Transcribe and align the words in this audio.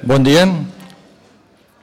Bon 0.00 0.22
dia. 0.24 0.46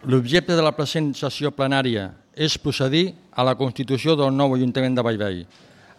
L'objecte 0.09 0.55
de 0.57 0.63
la 0.65 0.71
present 0.73 1.11
sessió 1.13 1.51
plenària 1.53 2.07
és 2.33 2.55
procedir 2.57 3.11
a 3.29 3.43
la 3.45 3.53
constitució 3.59 4.15
del 4.17 4.31
nou 4.33 4.55
Ajuntament 4.55 4.97
de 4.97 5.03
Vallvei, 5.05 5.43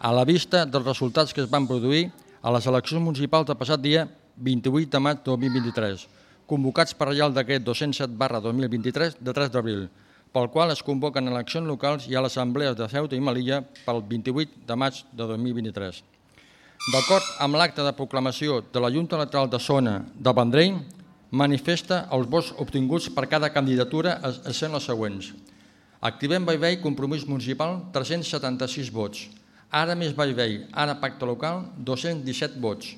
a 0.03 0.11
la 0.11 0.25
vista 0.27 0.65
dels 0.67 0.83
resultats 0.83 1.31
que 1.31 1.39
es 1.45 1.47
van 1.47 1.63
produir 1.69 2.09
a 2.43 2.51
les 2.51 2.67
eleccions 2.67 2.99
municipals 3.05 3.47
del 3.47 3.55
passat 3.55 3.79
dia 3.79 4.03
28 4.35 4.91
de 4.91 5.03
maig 5.05 5.23
2023, 5.23 6.03
convocats 6.43 6.91
per 6.91 7.07
Reial 7.13 7.31
Decret 7.31 7.63
207 7.63 8.11
barra 8.11 8.43
2023 8.43 9.15
de 9.23 9.37
3 9.39 9.55
d'abril, 9.55 9.87
pel 10.35 10.51
qual 10.51 10.75
es 10.75 10.83
convoquen 10.83 11.31
eleccions 11.31 11.71
locals 11.71 12.11
i 12.11 12.19
a 12.19 12.27
l'Assemblea 12.27 12.75
de 12.75 12.91
Ceuta 12.91 13.15
i 13.15 13.23
Melilla 13.23 13.63
pel 13.87 14.03
28 14.03 14.67
de 14.67 14.75
maig 14.75 15.05
de 15.15 15.23
2023. 15.23 16.03
D'acord 16.91 17.35
amb 17.39 17.55
l'acte 17.55 17.79
de 17.79 17.95
proclamació 17.95 18.59
de 18.73 18.83
la 18.83 18.91
Junta 18.91 19.15
Electoral 19.15 19.47
de 19.47 19.59
Zona 19.63 20.01
de 20.19 20.35
Vendrell, 20.35 20.81
manifesta 21.31 22.07
els 22.15 22.27
vots 22.27 22.53
obtinguts 22.57 23.09
per 23.13 23.27
cada 23.29 23.51
candidatura 23.53 24.17
sent 24.51 24.73
els 24.73 24.87
següents. 24.89 25.33
Activem 26.01 26.45
Vallvei, 26.47 26.79
compromís 26.81 27.27
municipal, 27.27 27.91
376 27.93 28.89
vots. 28.89 29.27
Ara 29.69 29.93
més 29.93 30.15
Vallvei, 30.17 30.63
ara 30.73 30.95
pacte 30.97 31.27
local, 31.27 31.67
217 31.77 32.57
vots. 32.59 32.95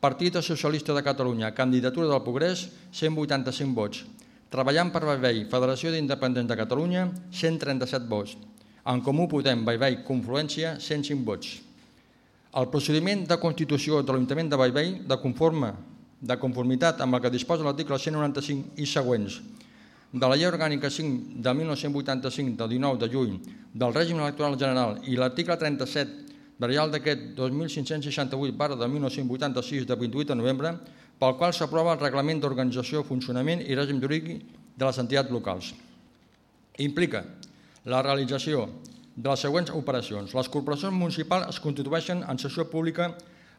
Partit 0.00 0.38
Socialista 0.40 0.94
de 0.94 1.02
Catalunya, 1.02 1.50
candidatura 1.52 2.06
del 2.08 2.22
Progrés, 2.22 2.68
185 2.92 3.74
vots. 3.74 4.04
Treballant 4.48 4.92
per 4.94 5.02
Vallvei, 5.04 5.44
Federació 5.50 5.90
d'Independents 5.92 6.48
de 6.48 6.56
Catalunya, 6.56 7.08
137 7.32 8.06
vots. 8.08 8.36
En 8.86 9.02
Comú 9.02 9.26
Podem, 9.28 9.64
Vallvei, 9.66 9.98
Confluència, 10.06 10.76
105 10.80 11.26
vots. 11.26 11.56
El 12.56 12.70
procediment 12.72 13.26
de 13.26 13.36
constitució 13.42 14.00
de 14.00 14.14
l'Ajuntament 14.14 14.48
de 14.48 14.56
Vallvei, 14.60 14.94
de 15.04 15.18
conforme 15.20 15.74
de 16.20 16.36
conformitat 16.40 17.00
amb 17.04 17.16
el 17.16 17.22
que 17.24 17.30
disposa 17.30 17.64
l'article 17.64 17.98
195 17.98 18.76
i 18.80 18.86
següents 18.88 19.40
de 20.12 20.28
la 20.28 20.36
Llei 20.36 20.48
Orgànica 20.48 20.88
5 20.90 21.42
de 21.44 21.52
1985 21.54 22.56
del 22.56 22.70
19 22.76 23.00
de 23.02 23.08
juny 23.12 23.34
del 23.74 23.92
règim 23.92 24.20
electoral 24.22 24.56
general 24.56 25.00
i 25.04 25.16
l'article 25.16 25.58
37 25.60 26.26
del 26.58 26.70
Reial 26.70 26.90
Decret 26.90 27.34
2568 27.36 28.56
barra 28.56 28.76
de 28.76 28.88
1986 28.88 29.86
de 29.86 29.94
28 29.94 30.32
de 30.32 30.38
novembre 30.40 30.72
pel 31.20 31.36
qual 31.36 31.52
s'aprova 31.52 31.94
el 31.94 32.00
Reglament 32.00 32.40
d'Organització, 32.40 33.04
Funcionament 33.04 33.62
i 33.64 33.76
Règim 33.76 34.00
Jurídic 34.00 34.42
de 34.76 34.84
les 34.84 34.98
entitats 35.00 35.32
locals. 35.32 35.72
Implica 36.78 37.24
la 37.84 38.02
realització 38.04 38.66
de 39.16 39.30
les 39.30 39.40
següents 39.40 39.72
operacions. 39.72 40.34
Les 40.36 40.48
corporacions 40.52 40.92
municipals 40.92 41.48
es 41.48 41.60
constitueixen 41.60 42.22
en 42.28 42.40
sessió 42.40 42.66
pública 42.68 43.14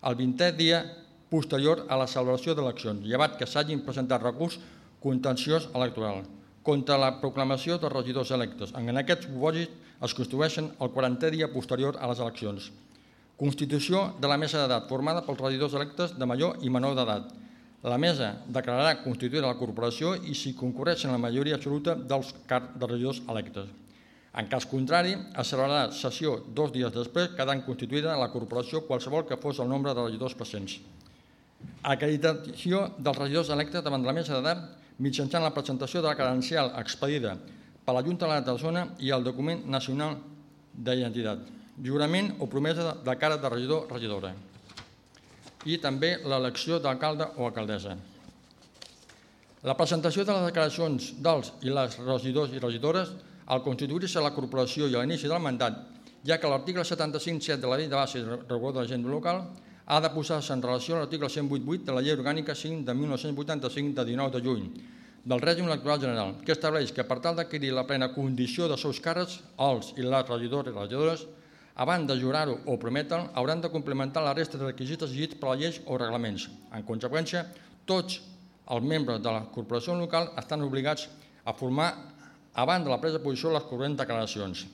el 0.05 0.17
20è 0.17 0.51
dia 0.57 0.83
posterior 1.29 1.85
a 1.89 1.97
la 1.99 2.07
celebració 2.07 2.55
d'eleccions, 2.55 3.05
llevat 3.05 3.37
que 3.39 3.47
s'hagin 3.47 3.83
presentat 3.85 4.23
recurs 4.23 4.59
contenciós 5.03 5.69
electoral 5.75 6.23
contra 6.67 6.97
la 6.99 7.13
proclamació 7.21 7.77
dels 7.79 7.93
regidors 7.93 8.31
electes. 8.35 8.73
En 8.75 8.99
aquest 8.99 9.23
supòsit 9.27 9.71
es 10.03 10.13
constitueixen 10.13 10.67
el 10.83 10.91
40è 10.91 11.31
dia 11.31 11.47
posterior 11.53 11.95
a 11.99 12.09
les 12.11 12.19
eleccions. 12.19 12.71
Constitució 13.39 14.01
de 14.19 14.27
la 14.27 14.37
mesa 14.41 14.63
d'edat, 14.63 14.87
formada 14.89 15.23
pels 15.23 15.39
regidors 15.39 15.77
electes 15.77 16.15
de 16.17 16.27
major 16.27 16.57
i 16.65 16.71
menor 16.73 16.97
d'edat. 16.97 17.31
La 17.87 17.99
mesa 18.01 18.33
declararà 18.49 18.97
constituïda 19.03 19.47
la 19.47 19.59
corporació 19.59 20.15
i 20.27 20.35
si 20.35 20.55
concorreixen 20.57 21.13
la 21.13 21.21
majoria 21.21 21.55
absoluta 21.55 21.95
dels, 21.95 22.33
dels 22.49 22.89
regidors 22.89 23.21
electes. 23.29 23.69
En 24.37 24.49
cas 24.51 24.67
contrari, 24.69 25.15
es 25.15 25.49
celebrarà 25.49 25.91
sessió 25.95 26.35
dos 26.53 26.73
dies 26.73 26.91
després, 26.93 27.31
quedant 27.37 27.63
constituïda 27.65 28.17
la 28.19 28.31
corporació 28.33 28.83
qualsevol 28.89 29.25
que 29.29 29.39
fos 29.41 29.61
el 29.63 29.69
nombre 29.69 29.93
de 29.93 30.03
regidors 30.03 30.35
presents. 30.37 30.81
Acreditació 31.83 32.87
dels 32.97 33.17
regidors 33.17 33.49
electes 33.53 33.83
davant 33.83 34.01
de 34.01 34.09
la 34.09 34.15
mesa 34.17 34.37
d'edat 34.37 34.63
mitjançant 34.99 35.43
la 35.43 35.53
presentació 35.53 36.01
de 36.01 36.09
la 36.09 36.17
credencial 36.17 36.71
expedida 36.79 37.35
per 37.85 37.93
la 37.95 38.03
Junta 38.03 38.25
de 38.25 38.51
la 38.51 38.57
Zona 38.57 38.87
i 38.99 39.11
el 39.11 39.23
document 39.23 39.65
nacional 39.65 40.17
d'identitat. 40.73 41.45
Jurament 41.83 42.33
o 42.39 42.47
promesa 42.47 42.95
de 43.05 43.15
cara 43.15 43.37
de 43.37 43.49
regidor 43.49 43.87
regidora. 43.91 44.33
I 45.65 45.77
també 45.77 46.17
l'elecció 46.25 46.79
d'alcalde 46.79 47.29
o 47.37 47.45
alcaldessa. 47.45 47.95
La 49.63 49.75
presentació 49.77 50.23
de 50.25 50.33
les 50.33 50.45
declaracions 50.47 51.13
dels 51.21 51.53
i 51.61 51.69
les 51.69 51.97
regidors 51.99 52.53
i 52.53 52.59
regidores 52.59 53.13
al 53.47 53.63
constituir-se 53.63 54.21
la 54.21 54.33
corporació 54.35 54.87
i 54.87 54.95
a 54.95 55.01
l'inici 55.01 55.29
del 55.29 55.41
mandat, 55.41 55.79
ja 56.25 56.37
que 56.37 56.49
l'article 56.49 56.83
75.7 56.83 57.57
de 57.61 57.67
la 57.67 57.77
llei 57.77 57.87
de 57.87 57.95
base 57.95 58.19
regulador 58.23 58.73
de 58.73 58.79
l'agenda 58.81 59.09
local 59.09 59.43
ha 59.87 60.01
de 60.03 60.11
posar-se 60.11 60.51
en 60.53 60.61
relació 60.61 60.95
a 60.95 60.99
l'article 61.01 61.29
108.8 61.31 61.87
de 61.87 61.93
la 61.95 62.01
Llei 62.03 62.15
Orgànica 62.17 62.55
5 62.55 62.83
de 62.83 62.93
1985 62.93 63.95
de 63.95 64.05
19 64.11 64.35
de 64.35 64.41
juny 64.43 64.65
del 65.27 65.41
règim 65.43 65.67
electoral 65.67 65.99
general, 65.99 66.35
que 66.43 66.53
estableix 66.55 66.93
que 66.95 67.03
per 67.03 67.17
tal 67.23 67.35
d'adquirir 67.35 67.73
la 67.75 67.83
plena 67.87 68.07
condició 68.13 68.69
de 68.71 68.77
seus 68.79 69.01
càrrecs, 69.03 69.41
els 69.59 69.91
i 69.99 70.05
les 70.05 70.29
regidors 70.29 70.69
i 70.71 70.75
regidores, 70.75 71.25
abans 71.75 72.07
de 72.07 72.15
jurar-ho 72.19 72.55
o 72.65 72.77
prometre'l, 72.79 73.27
hauran 73.35 73.59
de 73.61 73.71
complementar 73.71 74.23
la 74.23 74.33
resta 74.33 74.57
de 74.57 74.69
requisits 74.69 75.03
exigits 75.03 75.35
per 75.35 75.51
la 75.51 75.57
llei 75.59 75.75
o 75.85 75.97
reglaments. 75.99 76.47
En 76.71 76.83
conseqüència, 76.87 77.43
tots 77.85 78.21
els 78.71 78.87
membres 78.87 79.19
de 79.23 79.31
la 79.31 79.43
corporació 79.51 79.95
local 79.99 80.31
estan 80.39 80.63
obligats 80.63 81.09
a 81.43 81.53
formar 81.53 81.91
abans 82.55 82.87
de 82.87 82.91
la 82.91 82.99
presa 83.03 83.19
de 83.19 83.23
posició 83.23 83.51
les 83.51 83.67
corrents 83.67 83.99
declaracions. 83.99 84.65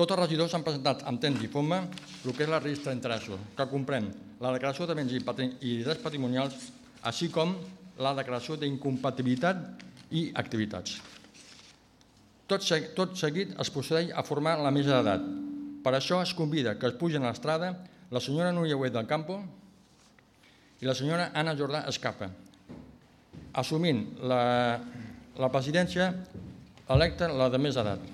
Tots 0.00 0.14
els 0.14 0.20
regidors 0.22 0.54
han 0.56 0.62
presentat 0.64 1.02
amb 1.04 1.20
temps 1.20 1.42
i 1.44 1.48
forma 1.52 1.82
el 1.84 2.32
que 2.32 2.46
és 2.46 2.48
la 2.48 2.58
registre 2.62 2.94
d'interessos, 2.94 3.40
que 3.52 3.64
comprèn 3.68 4.06
la 4.40 4.52
declaració 4.54 4.86
de 4.88 4.94
béns 4.96 5.12
i 5.12 5.72
drets 5.84 6.00
patrimonials, 6.00 6.54
així 7.04 7.26
com 7.28 7.50
la 8.00 8.14
declaració 8.16 8.56
d'incompatibilitat 8.56 9.82
i 10.16 10.30
activitats. 10.40 10.94
Tot, 12.48 12.64
tot 12.96 13.12
seguit 13.20 13.52
es 13.60 13.70
procedeix 13.74 14.14
a 14.16 14.24
formar 14.24 14.54
la 14.64 14.72
mesa 14.72 14.94
d'edat. 14.96 15.26
Per 15.84 15.92
això 15.92 16.22
es 16.24 16.32
convida 16.38 16.78
que 16.80 16.88
es 16.88 16.96
pugin 16.96 17.26
a 17.26 17.34
l'estrada 17.34 17.74
la 18.08 18.22
senyora 18.24 18.54
Núria 18.56 18.78
Huet 18.80 18.94
del 18.94 19.08
Campo 19.10 19.36
i 20.80 20.88
la 20.88 20.94
senyora 20.96 21.28
Anna 21.36 21.52
Jordà 21.58 21.82
Escapa, 21.92 22.30
assumint 23.52 24.00
la, 24.24 24.40
la 25.36 25.52
presidència 25.52 26.08
electa 26.88 27.28
la 27.28 27.50
de 27.52 27.60
més 27.60 27.76
edat. 27.84 28.08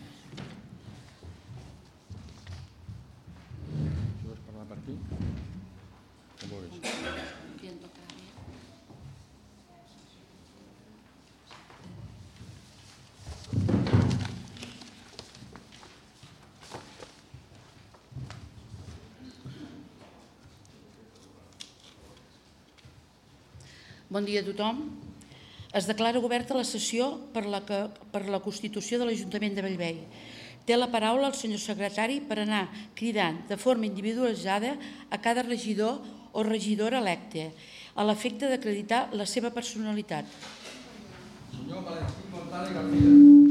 Bon 24.16 24.24
dia 24.24 24.40
a 24.40 24.46
tothom. 24.46 24.78
Es 25.76 25.84
declara 25.84 26.22
oberta 26.24 26.54
la 26.56 26.64
sessió 26.64 27.10
per 27.34 27.42
la, 27.52 27.58
que, 27.68 27.82
per 28.14 28.22
la 28.32 28.40
Constitució 28.40 28.96
de 28.96 29.04
l'Ajuntament 29.04 29.52
de 29.52 29.64
Bellvei. 29.66 29.98
Té 30.64 30.78
la 30.78 30.88
paraula 30.88 31.28
el 31.28 31.36
senyor 31.36 31.60
secretari 31.60 32.22
per 32.24 32.38
anar 32.40 32.62
cridant 32.96 33.42
de 33.50 33.60
forma 33.60 33.84
individualitzada 33.84 34.72
a 35.12 35.20
cada 35.20 35.44
regidor 35.44 36.00
o 36.32 36.46
regidora 36.48 37.04
electe, 37.04 37.50
a 37.92 38.08
l'efecte 38.08 38.48
d'acreditar 38.48 39.10
la 39.12 39.28
seva 39.28 39.52
personalitat. 39.52 40.24
Senyor 41.52 41.84
Valentí 41.84 42.32
Montale 42.32 42.72
García. 42.72 43.45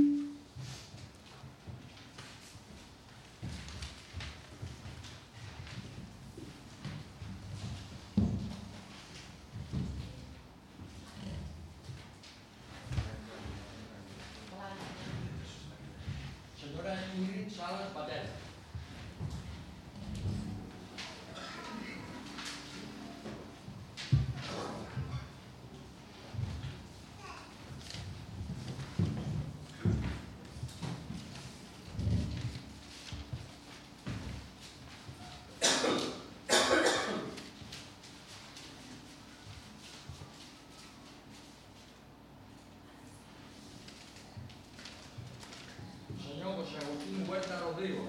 Señor 46.46 46.58
José 46.64 46.78
Agustín 46.78 47.28
Huerta 47.28 47.60
Rodrigo. 47.60 48.06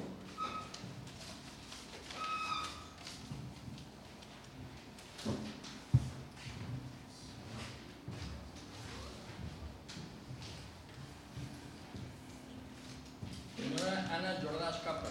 Ana 14.13 14.35
Jordàs 14.43 14.77
Escapa. 14.77 15.09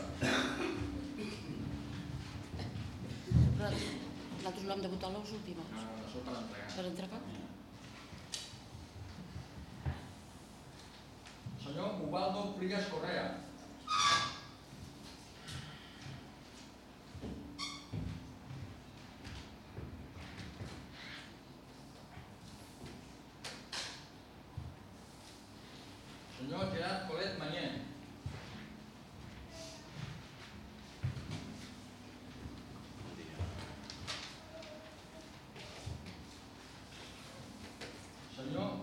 Nosaltres 4.36 4.66
l'hem 4.70 4.82
de 4.86 4.94
votar 4.94 5.10
les 5.18 5.34
últimes. 5.40 5.74
No, 5.74 5.82
no, 5.82 5.98
no, 5.98 6.22
per 6.30 6.38
entregar. 6.44 6.70
Per 6.78 6.86
entregar? 6.92 7.25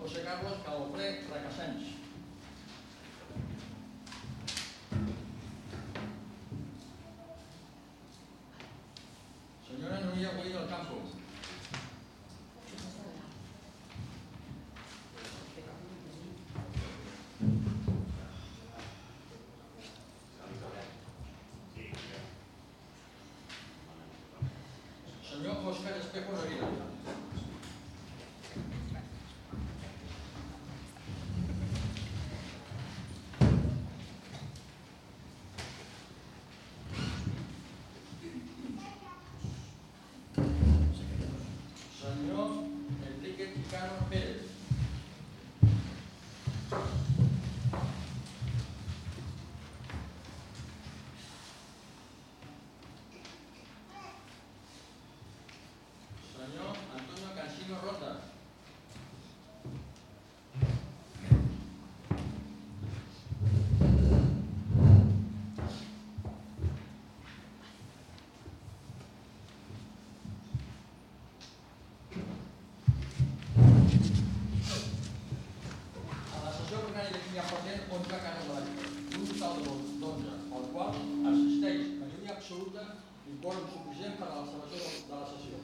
José 0.03 0.21
Carlos 0.21 0.57
Calofré 0.65 1.21
Fracasens. 1.29 1.83
Senyora 9.65 10.01
Núria 10.01 10.31
Güell 10.35 10.51
del 10.51 10.67
Campo. 10.67 10.97
Senyor 25.29 25.55
Òscar 25.65 25.97
Espejo 25.97 26.35
Rovira. 26.35 26.67
Senyor 42.03 42.49
Enrique 43.07 43.53
Chicano 43.53 44.09
Pérez. 44.09 44.43
Senyor 56.35 56.75
Antonio 56.97 57.35
Cansino 57.35 57.75
Rota. 57.81 58.11
A 76.33 76.45
la 76.45 76.51
sessió 76.51 76.77
ordinària 76.79 77.11
de 77.13 77.19
ha 77.93 77.99
present 77.99 78.09
11 78.09 78.09
casos 78.25 78.47
de 78.47 78.53
la 78.53 78.61
Lliga, 78.65 78.85
un 79.19 79.25
total 79.27 79.55
de 79.57 79.69
12, 80.01 80.29
al 80.55 80.65
qual 80.73 80.89
assisteix 81.29 81.81
majoria 81.99 82.31
absoluta 82.33 82.83
i 83.29 83.35
quòrum 83.43 83.65
suficient 83.69 84.15
per 84.17 84.27
a 84.29 84.35
la 84.39 84.45
celebració 84.47 84.79
de 85.09 85.15
la 85.19 85.27
sessió. 85.29 85.57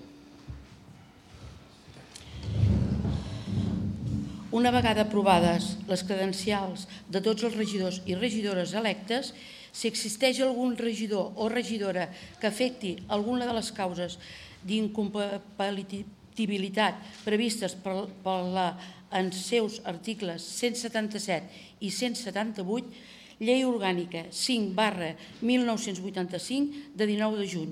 Una 4.60 4.72
vegada 4.74 5.06
aprovades 5.06 5.78
les 5.90 6.04
credencials 6.04 6.88
de 7.10 7.22
tots 7.22 7.44
els 7.46 7.58
regidors 7.58 8.02
i 8.06 8.18
regidores 8.18 8.74
electes, 8.74 9.34
si 9.72 9.90
existeix 9.90 10.42
algun 10.42 10.78
regidor 10.78 11.34
o 11.38 11.50
regidora 11.50 12.10
que 12.42 12.50
afecti 12.50 12.96
alguna 13.08 13.46
de 13.46 13.54
les 13.58 13.72
causes 13.72 14.18
d'incompatibilitat 14.66 16.19
previstes 16.36 17.76
per, 17.76 18.08
per 18.24 18.38
la, 18.54 18.68
en 19.12 19.31
seus 19.34 19.80
articles 19.90 20.44
177 20.44 21.81
i 21.81 21.90
178, 21.90 23.08
Llei 23.40 23.64
Orgànica 23.64 24.26
5 24.36 24.74
barra 24.76 25.14
1985 25.42 26.92
de 27.00 27.06
19 27.08 27.40
de 27.40 27.48
juny, 27.48 27.72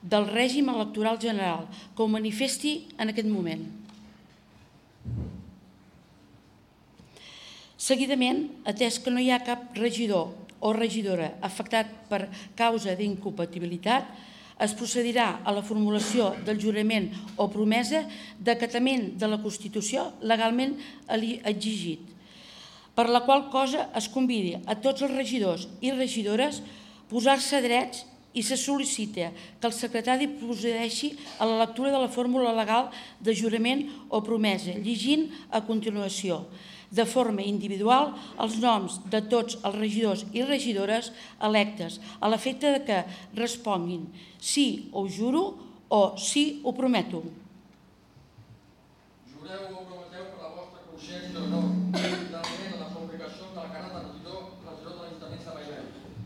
del 0.00 0.28
règim 0.30 0.70
electoral 0.70 1.18
general, 1.20 1.66
que 1.96 2.02
ho 2.02 2.08
manifesti 2.08 2.76
en 2.96 3.10
aquest 3.10 3.28
moment. 3.28 3.64
Seguidament, 7.80 8.44
atès 8.68 9.00
que 9.02 9.10
no 9.10 9.18
hi 9.18 9.32
ha 9.32 9.42
cap 9.42 9.74
regidor 9.74 10.30
o 10.60 10.72
regidora 10.76 11.32
afectat 11.42 11.88
per 12.10 12.28
causa 12.54 12.94
d'incompatibilitat, 12.94 14.06
es 14.60 14.74
procedirà 14.76 15.40
a 15.44 15.54
la 15.56 15.64
formulació 15.64 16.34
del 16.46 16.60
jurament 16.60 17.08
o 17.40 17.48
promesa 17.52 18.04
d'acatament 18.38 19.14
de 19.20 19.30
la 19.30 19.40
Constitució 19.42 20.10
legalment 20.20 20.76
exigit, 21.08 22.04
per 22.94 23.08
la 23.08 23.24
qual 23.24 23.48
cosa 23.52 23.88
es 23.96 24.10
convidi 24.12 24.58
a 24.66 24.76
tots 24.76 25.06
els 25.06 25.16
regidors 25.16 25.66
i 25.80 25.94
regidores 25.96 26.60
posar-se 27.10 27.62
drets 27.64 28.04
i 28.36 28.44
se 28.46 28.54
sol·licita 28.54 29.30
que 29.34 29.66
el 29.66 29.74
secretari 29.74 30.28
procedeixi 30.38 31.14
a 31.38 31.48
la 31.48 31.58
lectura 31.64 31.90
de 31.90 31.98
la 31.98 32.10
fórmula 32.12 32.52
legal 32.54 32.92
de 33.18 33.34
jurament 33.34 33.88
o 34.08 34.20
promesa, 34.22 34.76
llegint 34.76 35.30
a 35.50 35.64
continuació 35.66 36.44
de 36.90 37.04
forma 37.06 37.42
individual 37.46 38.14
els 38.42 38.58
noms 38.58 38.98
de 39.12 39.20
tots 39.30 39.56
els 39.62 39.76
regidors 39.78 40.24
i 40.34 40.42
regidores 40.42 41.12
electes 41.38 42.00
a 42.18 42.26
l'efecte 42.28 42.72
de 42.74 42.80
que 42.88 43.04
responguin 43.38 44.08
sí 44.40 44.90
ho 44.92 45.06
juro 45.06 45.54
o 45.88 46.16
sí 46.18 46.60
ho 46.64 46.72
prometo. 46.74 47.22
Jureu 49.30 49.62
o 49.70 49.84
prometeu 49.86 50.24
per 50.34 50.40
la 50.42 50.50
vostra 50.56 50.82
consciència 50.88 51.30
d'honor 51.34 51.70
fidelment 51.94 52.74
a 52.74 52.82
les 52.82 52.94
obligacions 53.04 53.54
del 53.54 53.70
càrrec 53.74 53.92
de 53.94 54.00
regidor, 54.06 54.42
regidor 54.66 54.92
de 54.94 55.00
l'Ajuntament 55.00 55.42
de 55.46 55.50
Bellvei, 55.56 55.84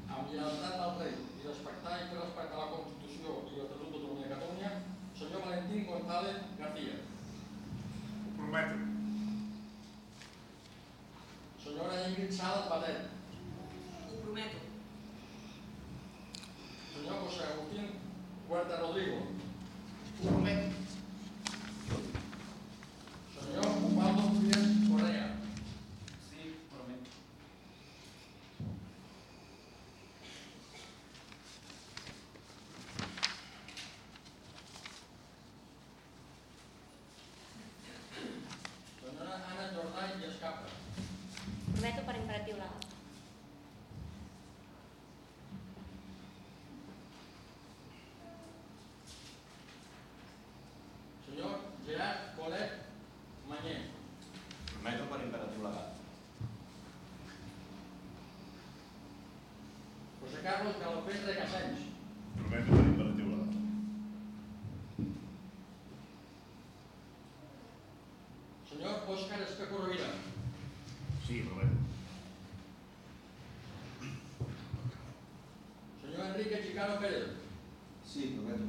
amb 0.08 0.24
lleialtat 0.32 0.76
al 0.86 0.96
rei 1.00 1.12
i 1.12 1.46
respectar 1.48 1.92
i 2.00 2.08
fer 2.08 2.18
respectar 2.22 2.58
la 2.60 2.70
Constitució 2.72 3.28
i 3.52 3.60
l'Estatut 3.60 3.88
d'Autonomia 3.92 4.28
de 4.28 4.32
Catalunya, 4.34 4.72
senyor 5.20 5.40
Valentín 5.46 5.86
González 5.92 6.38
García. 6.60 6.96
Ho 8.24 8.36
prometo. 8.40 8.76
Senyora 11.64 11.96
Ingrid 12.08 12.32
Sal 12.36 12.68
Batet. 12.68 13.08
Ho 14.10 14.20
prometo. 14.20 14.58
Senyor 16.92 17.16
José 17.24 17.42
Agustín 17.48 17.88
Huerta 18.50 18.76
Rodrigo. 18.82 19.18
Ho 20.20 20.28
prometo. 20.28 20.68
Senyor 23.34 23.66
Ubaldo 23.88 24.24
Díaz 24.40 24.66
Correa. 24.90 25.26
Sí, 26.28 26.40
prometo. 26.70 27.10
Senyora 39.00 39.34
Anna 39.50 39.66
Jordà 39.74 40.02
i 40.20 40.24
Escapa. 40.28 40.68
Prometo 41.74 42.02
per 42.06 42.16
imperatiu 42.16 42.54
legal. 42.54 42.82
Senyor 51.26 51.54
Gerard 51.86 52.20
Colet 52.36 52.70
Mañé. 53.48 53.76
Prometo 54.72 55.04
per 55.10 55.20
imperatiu 55.26 55.60
legal. 55.66 55.88
José 60.20 60.32
Carlos 60.44 60.76
Galopés 60.78 61.24
Recasens. 61.24 61.78
Prometo 62.36 62.70
per 62.70 62.84
imperatiu 62.84 63.28
legal. 63.30 63.48
Senyor 68.68 69.08
Òscar 69.08 69.40
Espejo 69.40 69.78
Rovira. 69.78 70.10
Sí, 71.26 71.40
prometo. 71.48 71.76
Senyor 76.02 76.26
Enrique 76.26 76.62
Chicano 76.66 77.00
Pérez. 77.00 77.30
Sí, 78.04 78.36
prometo. 78.36 78.66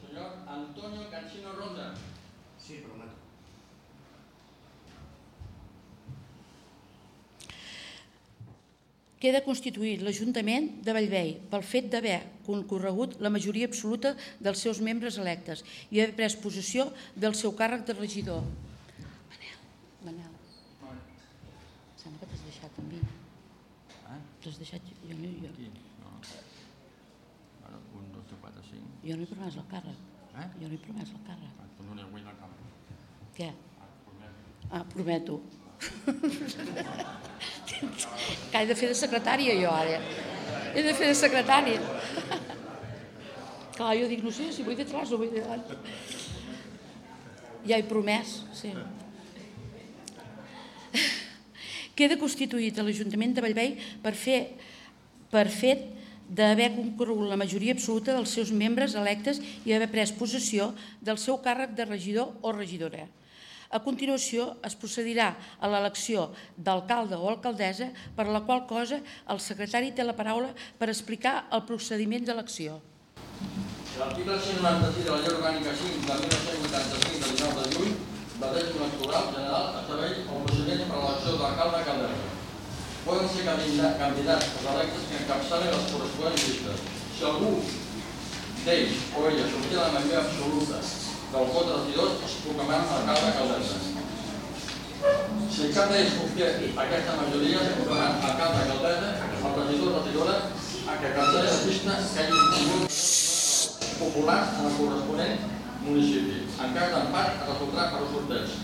Senyor 0.00 0.30
Antonio 0.48 1.08
Cancino 1.08 1.52
Ronda. 1.52 1.94
Sí, 2.58 2.82
prometo. 2.82 3.26
Queda 9.16 9.40
constituït 9.40 10.02
l'Ajuntament 10.04 10.66
de 10.84 10.92
Bellvei 10.92 11.30
pel 11.48 11.62
fet 11.64 11.86
d'haver 11.92 12.18
concorregut 12.44 13.14
la 13.24 13.30
majoria 13.32 13.68
absoluta 13.70 14.12
dels 14.44 14.60
seus 14.60 14.82
membres 14.84 15.16
electes 15.22 15.62
i 15.88 16.02
haver 16.02 16.12
pres 16.18 16.36
possessió 16.42 16.90
del 17.16 17.32
seu 17.38 17.54
càrrec 17.56 17.86
de 17.88 17.96
regidor. 17.96 18.44
Manel, 19.30 19.56
Manel, 20.04 21.00
sembla 22.02 22.20
que 22.20 22.28
t'has 22.28 22.44
deixat 22.44 22.78
amb 22.82 22.92
mi. 22.92 23.00
Eh? 23.00 24.20
T'has 24.44 24.60
deixat... 24.60 24.92
Jo 25.08 25.16
no, 25.16 25.32
jo, 25.40 25.52
Aquí? 25.54 25.72
No. 26.04 26.12
Bueno, 27.64 27.82
un, 27.96 28.12
dos, 28.12 28.28
tres, 28.28 28.40
quatre, 28.44 28.68
cinc. 28.68 28.96
jo 29.08 29.16
no 29.16 29.24
he 29.24 29.30
promès 29.32 29.56
el 29.62 29.70
càrrec. 29.72 30.08
Eh? 30.36 30.48
Jo 30.60 30.68
no 30.68 30.74
he 30.76 30.82
promès 30.84 31.14
el 31.16 31.28
càrrec. 31.30 31.60
Ah, 31.64 31.70
tu 31.78 31.88
no 31.88 31.96
n'hi 31.96 32.04
ha 32.04 32.26
la 32.28 32.36
cama. 32.42 32.74
Què? 33.38 33.54
Ah, 33.80 33.94
promet. 34.04 34.44
Ah, 34.68 34.84
prometo. 34.92 35.40
que 38.50 38.62
he 38.62 38.66
de 38.66 38.74
fer 38.78 38.88
de 38.90 38.98
secretària 38.98 39.54
jo 39.60 39.70
ara. 39.70 40.00
He 40.74 40.82
de 40.84 40.94
fer 40.96 41.08
de 41.10 41.16
secretària. 41.18 41.80
Clar, 43.76 43.96
jo 44.00 44.06
dic, 44.08 44.22
no 44.24 44.32
sé 44.32 44.52
si 44.52 44.62
vull 44.64 44.78
d'atrás 44.78 45.12
o 45.12 45.18
vull 45.20 45.32
de 45.32 45.40
davant. 45.44 45.64
Ja 47.66 47.76
he 47.76 47.84
promès, 47.88 48.28
sí. 48.56 48.70
Queda 51.98 52.16
constituït 52.20 52.78
a 52.78 52.82
l'Ajuntament 52.86 53.32
de 53.36 53.42
Bellvei 53.44 53.70
per 54.04 54.14
fer 54.16 54.40
per 55.32 55.48
fet 55.50 55.80
d'haver 56.26 56.72
concorregut 56.74 57.30
la 57.30 57.38
majoria 57.38 57.74
absoluta 57.76 58.14
dels 58.14 58.32
seus 58.34 58.50
membres 58.50 58.96
electes 58.98 59.38
i 59.64 59.74
haver 59.74 59.90
pres 59.92 60.12
possessió 60.14 60.72
del 61.02 61.18
seu 61.22 61.38
càrrec 61.42 61.74
de 61.76 61.86
regidor 61.86 62.34
o 62.42 62.54
regidora. 62.54 63.06
A 63.70 63.80
continuació, 63.82 64.56
es 64.66 64.76
procedirà 64.78 65.32
a 65.60 65.68
l'elecció 65.68 66.30
d'alcalde 66.56 67.16
o 67.18 67.28
alcaldessa, 67.30 67.88
per 68.16 68.26
la 68.28 68.42
qual 68.46 68.66
cosa 68.66 69.00
el 69.32 69.40
secretari 69.40 69.92
té 69.92 70.04
la 70.04 70.14
paraula 70.16 70.52
per 70.78 70.88
explicar 70.92 71.46
el 71.52 71.64
procediment 71.66 72.24
d'elecció. 72.26 72.80
L'article 73.96 74.36
196 74.38 75.04
de 75.04 75.10
la 75.10 75.18
Llei 75.22 75.32
Orgànica 75.34 75.72
5 75.72 76.04
de 76.04 76.16
1985 76.20 77.16
de 77.16 77.32
19 77.32 77.62
de 77.64 77.70
juny 77.76 77.94
del 78.40 78.50
règim 78.56 78.82
electoral 78.84 79.30
general 79.32 79.64
estableix 79.80 80.18
el 80.20 80.42
procediment 80.44 80.90
per 80.90 80.98
a 80.98 81.04
l'elecció 81.04 81.36
d'alcalde 81.40 81.76
a 81.80 81.86
caldera. 81.88 82.18
Poden 83.06 83.28
ser 83.32 83.44
candida- 83.46 83.94
candidats 84.02 84.46
els 84.58 84.68
electes 84.74 85.08
que 85.08 85.18
encapçalen 85.22 85.72
les 85.74 85.90
corresponents 85.92 86.44
llistes. 86.46 86.80
Si 87.16 87.24
algú 87.24 87.50
d'ells 88.66 88.94
o 89.16 89.26
ella 89.30 89.46
s'obté 89.50 89.76
la 89.80 89.88
majoria 89.94 90.20
absoluta 90.26 90.80
del 91.36 91.52
vot 91.52 91.66
dels 91.68 91.82
regidors, 91.84 92.14
es 92.24 92.34
proclamaran 92.44 92.84
a 92.88 93.32
caldera. 93.36 93.60
Si 95.52 95.68
cap 95.74 95.90
d'ells 95.92 96.14
obté 96.24 96.46
aquesta 96.84 97.16
majoria, 97.20 97.60
es 97.60 97.74
proclamaran 97.76 98.14
a 98.24 98.68
caldera, 98.70 99.10
el 99.46 99.52
regidor 99.58 99.90
o 99.90 99.98
regidora 99.98 100.36
a 100.86 100.96
que 101.02 101.12
cancel·li 101.18 101.50
la 101.50 101.58
llista 101.66 101.98
que 102.14 102.24
hagi 102.24 102.38
obtingut 102.40 102.96
popular 104.00 104.40
en 104.46 104.70
el 104.70 104.74
corresponent 104.78 105.36
municipi. 105.84 106.38
En 106.56 106.74
cas 106.78 106.94
d'empat, 106.94 107.36
es 107.36 107.46
resoldrà 107.52 107.88
per 107.92 108.08
sorteig. 108.14 108.56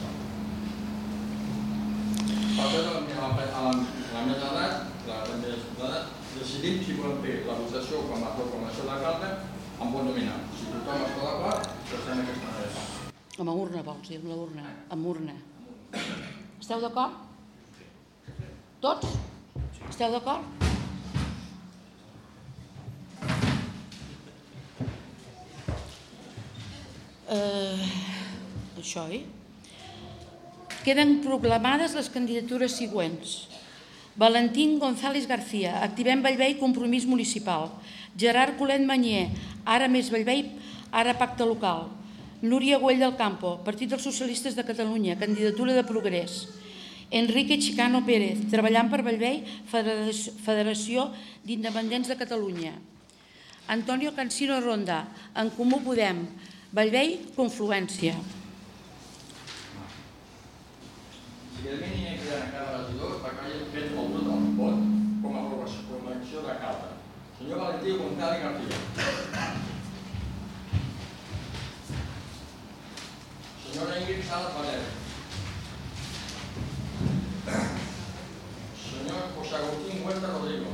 Per 2.56 2.64
això, 2.66 2.80
a 2.80 2.88
la, 2.88 2.96
a 2.96 3.62
la, 3.68 3.72
a 4.12 4.24
la 4.24 4.66
la 5.02 5.22
també 5.26 5.52
d'edat, 5.52 6.12
decidim 6.38 6.84
si 6.84 6.96
volem 6.98 7.18
fer 7.24 7.40
la 7.46 7.58
votació 7.58 8.04
com 8.08 8.22
a 8.24 8.36
proclamació 8.36 8.86
d'alcalde 8.88 9.51
amb 9.82 9.96
vot 9.96 10.04
nominal. 10.06 10.42
Si 10.54 10.68
tothom 10.70 11.02
està 11.02 11.22
d'acord, 11.26 11.70
passem 11.90 12.20
aquesta 12.22 12.50
manera. 12.54 12.82
Amb 13.42 13.54
urna, 13.54 13.82
vols 13.86 14.08
dir, 14.08 14.18
amb 14.20 14.28
la 14.30 14.36
urna, 14.44 14.66
amb 14.94 15.08
urna. 15.10 15.34
Esteu 16.60 16.82
d'acord? 16.84 17.16
Tots? 18.82 19.16
Esteu 19.88 20.14
d'acord? 20.14 20.46
Eh, 27.32 27.86
això, 28.78 29.08
eh? 29.10 29.24
Queden 30.86 31.18
proclamades 31.24 31.96
les 31.98 32.10
candidatures 32.12 32.78
següents. 32.78 33.34
Valentín 34.14 34.78
González 34.78 35.26
García, 35.26 35.80
Activem 35.82 36.22
Bellvei, 36.22 36.58
Compromís 36.60 37.06
Municipal. 37.08 37.70
Gerard 38.18 38.58
Colet 38.58 38.82
Manyer, 38.84 39.30
ara 39.64 39.88
més 39.88 40.10
Bellvei, 40.10 40.46
ara 40.92 41.14
Pacte 41.18 41.44
Local. 41.46 41.88
Núria 42.42 42.78
Güell 42.82 42.98
del 42.98 43.14
Campo, 43.16 43.60
Partit 43.64 43.88
dels 43.90 44.02
Socialistes 44.02 44.56
de 44.58 44.64
Catalunya, 44.66 45.18
candidatura 45.18 45.72
de 45.74 45.84
progrés. 45.84 46.48
Enrique 47.12 47.58
Chicano 47.60 48.00
Pérez, 48.06 48.40
treballant 48.50 48.88
per 48.90 49.02
Bellvei, 49.04 49.44
Federació- 49.68 51.10
d'Independents 51.44 52.08
de 52.08 52.16
Catalunya. 52.16 52.72
Antonio 53.68 54.12
Cansino 54.14 54.60
Ronda, 54.60 55.08
En 55.36 55.50
Comú 55.50 55.78
Podem, 55.84 56.26
Bellvei, 56.72 57.20
Confluència. 57.36 58.16
Seguidament 61.54 61.94
hi 61.94 62.06
ha 62.10 62.16
creat 62.18 62.42
a 62.42 62.50
cada 62.56 62.78
regidor 62.80 63.20
perquè 63.22 63.44
hagi 63.46 63.68
fet 63.70 63.92
el 63.92 64.10
vot 64.58 64.80
com 65.22 65.36
a 65.36 65.44
proclamació 65.52 66.42
d'alcalde. 66.48 66.90
Senyor 67.38 67.62
Valentí 67.62 67.94
González 68.00 68.42
García. 68.42 68.81
Senyora 73.82 73.98
Ingrid 74.00 74.22
Salas 74.28 74.54
Valer. 74.54 74.82
Senyor 78.78 79.22
José 79.34 79.56
Agustín 79.56 80.04
Huerta 80.04 80.28
Rodrigo. 80.28 80.70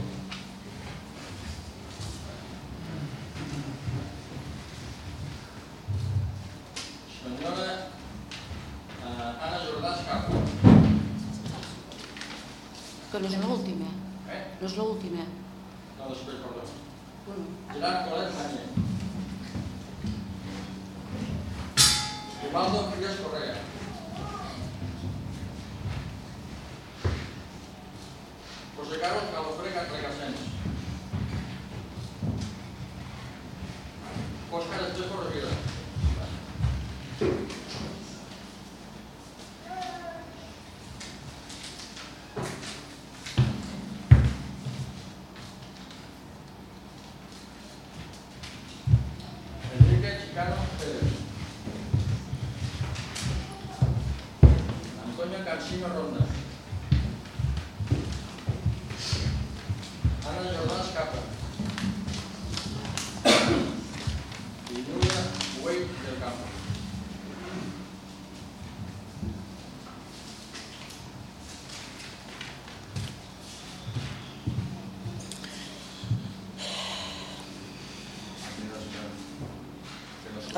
Senyora 7.09 7.89
eh, 9.03 9.43
Anna 9.43 9.59
Jordà 9.65 9.91
Escapa. 9.97 10.43
Que 13.11 13.19
no 13.23 13.29
és 13.31 13.37
l'última, 13.43 13.89
Eh? 14.29 14.41
no 14.61 14.67
és 14.69 14.75
l'última. 14.77 15.25
No, 15.99 16.09
després, 16.13 16.43
perdó. 16.45 16.67
Bueno, 17.27 17.47
Gerard 17.73 18.11
Colet. 18.11 18.68
Μάλλον 22.71 22.91
κυρία 22.93 23.13
Κορέα. 23.23 23.68
Jordán 60.45 60.87
Capa. 60.95 61.19
Y 64.71 64.75
Nuria 64.75 65.21
Güey 65.63 65.79
del 65.79 66.19
Campo. 66.21 66.45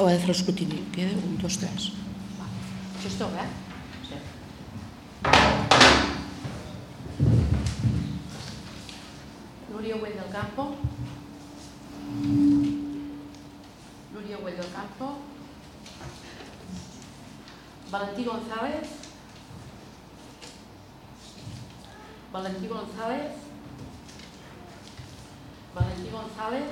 ho 0.00 0.08
he 0.08 0.12
de 0.12 0.20
fer 0.20 0.28
l'escrutini. 0.28 0.84
Queda 0.94 1.16
un, 1.16 1.36
dos, 1.40 1.58
tres. 1.60 1.90
Això 2.96 3.08
és 3.08 3.18
tot, 3.20 3.36
eh? 3.36 3.59
Campo. 10.40 10.74
Del 14.50 14.72
Campo. 14.72 15.18
Valentí 17.90 18.24
González. 18.24 18.88
Valentí 22.32 22.68
González. 22.68 23.32
Valentí 25.74 26.10
González. 26.10 26.70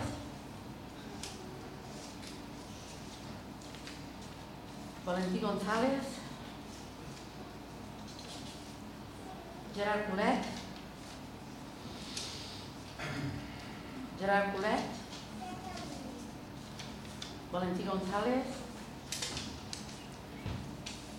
Valentí 5.04 5.40
González. 5.40 6.04
Gerard 9.74 10.10
Colet. 10.10 10.57
Gerard 14.18 14.52
Colet, 14.52 14.80
Valentí 17.52 17.84
González, 17.84 18.44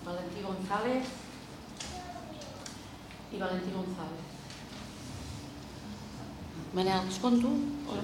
Valentí 0.05 0.41
González 0.41 1.05
i 3.31 3.37
Valentí 3.37 3.71
González. 3.71 4.25
Manel, 6.73 7.05
els 7.05 7.19
conto? 7.19 7.47
O... 7.87 7.99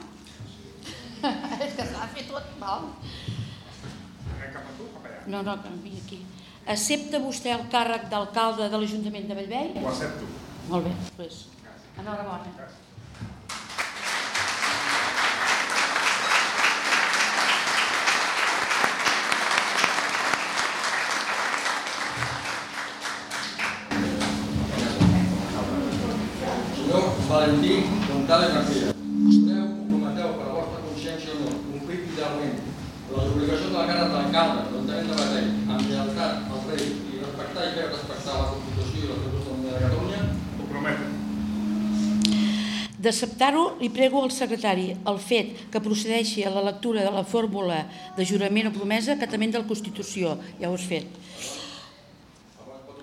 És 1.66 1.76
que 1.78 1.86
s'ha 1.86 2.08
fer 2.16 2.26
tot, 2.30 2.48
val? 2.60 2.88
No, 5.30 5.44
no, 5.46 5.58
canvi 5.62 5.94
aquí. 6.00 6.22
Accepta 6.66 7.22
vostè 7.22 7.54
el 7.54 7.68
càrrec 7.74 8.08
d'alcalde 8.10 8.70
de 8.72 8.80
l'Ajuntament 8.80 9.28
de 9.30 9.38
Bellvei? 9.38 9.74
Ho 9.84 9.90
accepto. 9.92 10.30
Molt 10.72 10.88
bé, 10.88 10.96
doncs, 11.20 11.44
enhorabona. 12.00 12.50
Senyor 12.56 12.91
Valentí 27.72 28.12
González 28.12 28.54
García, 28.54 28.88
esteu 29.32 29.64
comprometeu 29.80 30.30
per 30.36 30.46
la 30.48 30.56
vostra 30.60 30.80
consciència 30.84 31.32
o 31.32 31.38
no 31.40 31.52
complir 31.72 32.00
fidelment 32.10 32.58
les 33.12 33.30
obligacions 33.32 33.72
de 33.72 33.78
la 33.78 33.86
cara 33.88 34.10
d'alcalde 34.12 34.60
de 34.60 34.72
l'Ajuntament 34.72 35.08
de 35.08 35.16
Batell 35.20 35.50
amb 35.72 35.86
lleialtat 35.88 36.52
al 36.52 36.66
rei 36.68 36.84
i 36.84 37.22
respectar 37.22 37.64
i 37.70 37.72
fer 37.78 37.88
respectar 37.88 38.36
la 38.36 38.50
Constitució 38.52 39.00
i 39.00 39.08
l'Estatut 39.08 39.32
d'Autonomia 39.38 39.72
de 39.78 39.82
Catalunya? 39.86 40.22
Ho 40.60 40.68
prometo. 40.74 41.10
D'acceptar-ho, 43.02 43.64
li 43.80 43.90
prego 43.90 44.22
al 44.22 44.36
secretari 44.36 44.92
el 45.14 45.24
fet 45.32 45.66
que 45.72 45.84
procedeixi 45.88 46.44
a 46.44 46.54
la 46.54 46.68
lectura 46.68 47.08
de 47.08 47.16
la 47.16 47.24
fórmula 47.24 47.86
de 48.20 48.28
jurament 48.28 48.68
o 48.68 48.76
promesa 48.76 49.16
acatament 49.16 49.56
de 49.56 49.64
la 49.64 49.70
Constitució. 49.72 50.36
Ja 50.60 50.70
ho 50.70 50.76
has 50.76 50.88
fet. 50.92 51.08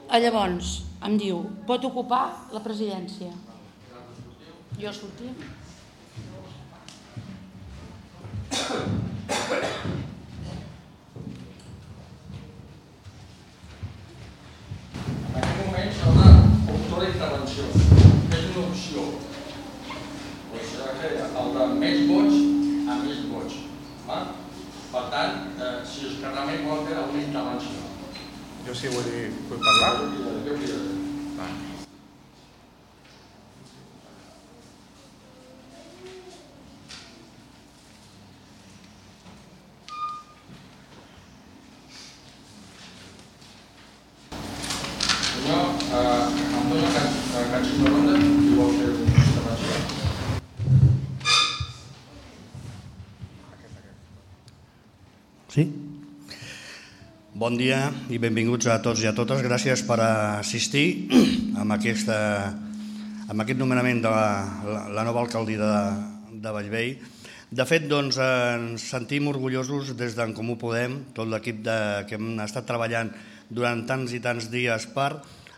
Ah, 0.08 0.20
Llavors, 0.20 0.82
em 1.04 1.18
diu, 1.20 1.44
pot 1.66 1.84
ocupar 1.84 2.24
la 2.52 2.64
presidència. 2.64 3.32
Jo 4.78 4.92
sortia? 4.92 5.32
En 15.34 15.40
aquest 15.40 15.58
moment 15.66 15.90
s'ha 15.98 16.12
de 16.14 16.28
optar 16.74 16.98
la 17.02 17.08
intervenció. 17.08 17.66
És 18.38 18.44
una 18.54 18.66
opció. 18.68 19.00
O 20.54 20.62
sigui, 20.62 21.26
el 21.42 21.48
de 21.58 21.66
més 21.82 21.98
vots 22.12 22.36
a 22.94 23.00
més 23.02 23.24
vots. 23.32 23.54
Va? 24.06 24.18
Per 24.92 25.04
tant, 25.12 25.34
eh, 25.58 25.78
si 25.84 26.06
és 26.06 26.20
que 26.22 26.30
realment 26.36 26.68
vol 26.70 26.86
fer 26.86 27.00
alguna 27.02 27.24
intervenció. 27.26 27.88
Jo 28.68 28.74
sí 28.74 28.94
vull 28.94 29.10
dir, 29.10 29.26
vull 29.50 29.58
parlar? 29.58 29.96
Què 30.44 30.54
ho 30.54 30.60
diré? 30.62 30.78
Va. 31.40 31.50
Senyor 45.38 45.64
eh, 45.64 45.78
Antonio 45.78 45.86
Cachino 45.88 46.06
Ronda, 46.18 46.26
qui 46.28 46.54
vol 46.54 46.56
fer 46.56 46.56
una 46.56 46.56
intervenció? 46.56 46.57
Sí? 55.48 55.64
Bon 57.38 57.56
dia 57.56 57.88
i 58.12 58.18
benvinguts 58.20 58.68
a 58.68 58.78
tots 58.84 59.00
i 59.00 59.08
a 59.08 59.14
totes. 59.16 59.40
Gràcies 59.46 59.80
per 59.88 59.96
assistir 60.04 61.08
amb, 61.56 61.72
aquesta, 61.76 62.18
amb 63.30 63.44
aquest 63.44 63.60
nomenament 63.60 64.02
de 64.04 64.12
la, 64.12 64.82
la, 64.92 65.06
nova 65.06 65.22
alcaldia 65.24 65.60
de, 65.62 66.36
de 66.44 66.52
Vallvei. 66.52 66.92
De 67.48 67.64
fet, 67.64 67.86
doncs, 67.88 68.18
ens 68.20 68.84
sentim 68.92 69.30
orgullosos 69.30 69.94
des 69.96 70.18
d'en 70.18 70.34
Comú 70.36 70.58
Podem, 70.60 70.98
tot 71.16 71.30
l'equip 71.32 71.62
de- 71.64 72.04
que 72.08 72.18
hem 72.18 72.34
estat 72.44 72.68
treballant 72.68 73.14
durant 73.48 73.86
tants 73.88 74.12
i 74.12 74.20
tants 74.20 74.50
dies 74.52 74.84
per 74.92 75.14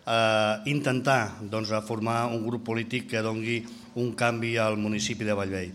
eh, 0.06 0.54
intentar 0.70 1.40
doncs, 1.42 1.72
formar 1.86 2.26
un 2.32 2.44
grup 2.46 2.64
polític 2.66 3.08
que 3.10 3.22
dongui 3.24 3.60
un 4.00 4.12
canvi 4.14 4.56
al 4.56 4.78
municipi 4.78 5.24
de 5.24 5.34
Vallvei. 5.34 5.72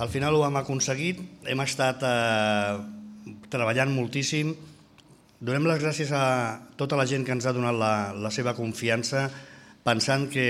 Al 0.00 0.08
final 0.08 0.34
ho 0.34 0.44
hem 0.46 0.56
aconseguit, 0.56 1.20
hem 1.44 1.60
estat 1.60 2.02
eh, 2.06 2.78
treballant 3.52 3.92
moltíssim. 3.92 4.54
Donem 5.40 5.66
les 5.68 5.80
gràcies 5.82 6.12
a 6.12 6.60
tota 6.76 6.96
la 6.96 7.06
gent 7.08 7.24
que 7.26 7.34
ens 7.36 7.46
ha 7.46 7.56
donat 7.56 7.76
la, 7.76 7.94
la 8.16 8.30
seva 8.32 8.54
confiança 8.56 9.28
pensant 9.84 10.28
que 10.32 10.46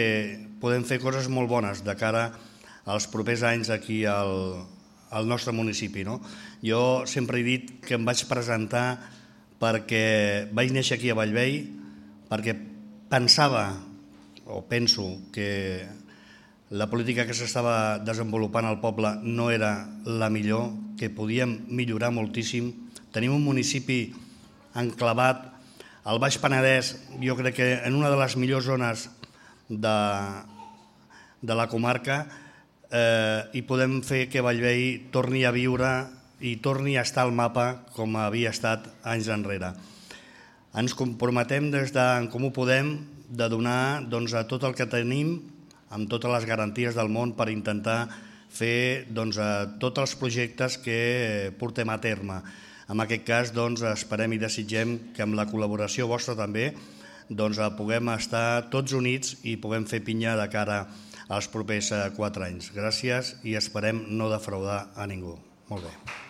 podem 0.61 0.85
fer 0.87 1.01
coses 1.03 1.29
molt 1.31 1.51
bones 1.51 1.85
de 1.87 1.95
cara 1.99 2.31
als 2.91 3.07
propers 3.11 3.45
anys 3.47 3.71
aquí 3.71 4.03
al, 4.09 4.65
al 5.11 5.29
nostre 5.29 5.55
municipi. 5.55 6.05
No? 6.07 6.21
Jo 6.63 7.07
sempre 7.07 7.41
he 7.41 7.47
dit 7.47 7.73
que 7.87 7.97
em 7.99 8.07
vaig 8.07 8.25
presentar 8.31 9.01
perquè 9.61 10.49
vaig 10.57 10.73
néixer 10.73 10.97
aquí 10.97 11.11
a 11.13 11.19
Vallvei, 11.19 11.63
perquè 12.31 12.55
pensava 13.11 13.75
o 14.47 14.63
penso 14.71 15.19
que 15.35 15.87
la 16.71 16.87
política 16.87 17.27
que 17.27 17.35
s'estava 17.35 17.99
desenvolupant 17.99 18.67
al 18.67 18.79
poble 18.79 19.17
no 19.27 19.51
era 19.51 19.91
la 20.07 20.31
millor, 20.31 20.71
que 20.95 21.11
podíem 21.11 21.67
millorar 21.67 22.13
moltíssim. 22.15 22.71
Tenim 23.11 23.35
un 23.35 23.43
municipi 23.43 24.13
enclavat 24.79 25.49
al 26.07 26.23
Baix 26.23 26.39
Penedès, 26.39 26.95
jo 27.19 27.35
crec 27.35 27.59
que 27.59 27.69
en 27.83 27.99
una 27.99 28.11
de 28.11 28.21
les 28.21 28.39
millors 28.39 28.71
zones 28.71 29.09
de, 29.69 29.97
de 31.43 31.59
la 31.59 31.67
comarca 31.67 32.23
eh, 32.91 33.51
i 33.59 33.67
podem 33.67 33.99
fer 34.07 34.29
que 34.31 34.43
Vallvei 34.43 35.11
torni 35.11 35.43
a 35.45 35.55
viure 35.55 35.91
i 36.41 36.57
torni 36.63 36.97
a 36.97 37.03
estar 37.03 37.27
al 37.27 37.35
mapa 37.35 37.83
com 37.97 38.15
havia 38.17 38.55
estat 38.55 38.87
anys 39.03 39.29
enrere. 39.35 39.75
Ens 40.71 40.95
comprometem 40.95 41.73
des 41.73 41.91
d'en 41.91 42.29
Comú 42.31 42.53
Podem 42.55 42.93
de 43.27 43.49
donar 43.51 44.07
doncs, 44.07 44.37
a 44.39 44.45
tot 44.47 44.63
el 44.63 44.77
que 44.79 44.87
tenim 44.87 45.41
amb 45.91 46.07
totes 46.07 46.31
les 46.31 46.47
garanties 46.47 46.95
del 46.95 47.11
món 47.11 47.33
per 47.35 47.49
intentar 47.51 48.05
fer 48.55 49.07
doncs, 49.11 49.41
a 49.43 49.67
tots 49.83 49.99
els 49.99 50.15
projectes 50.15 50.79
que 50.79 51.51
portem 51.59 51.91
a 51.91 51.99
terme. 51.99 52.39
En 52.87 53.03
aquest 53.03 53.27
cas, 53.27 53.51
doncs, 53.51 53.83
esperem 53.83 54.39
i 54.39 54.39
desitgem 54.39 54.97
que 55.17 55.27
amb 55.27 55.35
la 55.35 55.49
col·laboració 55.51 56.07
vostra 56.07 56.39
també 56.39 56.71
doncs, 57.27 57.59
puguem 57.75 58.15
estar 58.15 58.71
tots 58.71 58.95
units 58.95 59.41
i 59.43 59.59
puguem 59.59 59.91
fer 59.91 60.05
pinya 60.07 60.39
de 60.39 60.47
cara 60.55 60.85
als 61.31 61.51
propers 61.51 61.91
eh, 61.91 62.05
quatre 62.15 62.47
anys. 62.47 62.71
Gràcies 62.75 63.41
i 63.43 63.59
esperem 63.59 64.05
no 64.07 64.31
defraudar 64.31 64.85
a 64.95 65.11
ningú. 65.11 65.35
Molt 65.71 65.91
bé. 65.91 66.30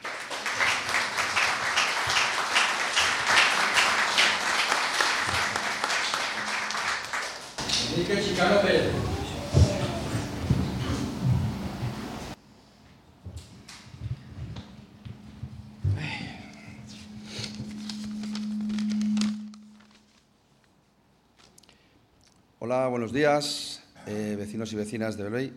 Hola, 22.61 22.87
buenos 22.87 23.13
días, 23.13 23.83
eh, 24.07 24.37
vecinos 24.39 24.73
y 24.73 24.77
vecinas 24.77 25.17
de 25.17 25.25
Belvey. 25.25 25.53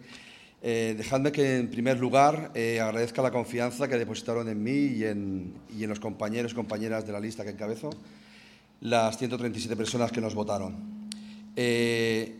Eh, 0.63 0.95
dejadme 0.97 1.31
que, 1.31 1.57
en 1.57 1.69
primer 1.69 1.99
lugar, 1.99 2.49
eh, 2.55 2.79
agradezca 2.81 3.21
la 3.21 3.29
confianza 3.29 3.87
que 3.87 3.97
depositaron 3.97 4.49
en 4.49 4.63
mí 4.63 4.71
y 4.71 5.03
en, 5.03 5.53
y 5.77 5.83
en 5.83 5.89
los 5.89 5.99
compañeros 5.99 6.53
y 6.53 6.55
compañeras 6.55 7.05
de 7.05 7.11
la 7.11 7.19
lista 7.19 7.43
que 7.43 7.51
encabezo, 7.51 7.91
las 8.81 9.19
137 9.19 9.75
personas 9.75 10.11
que 10.11 10.19
nos 10.19 10.33
votaron. 10.33 10.92
Eh, 11.55 12.35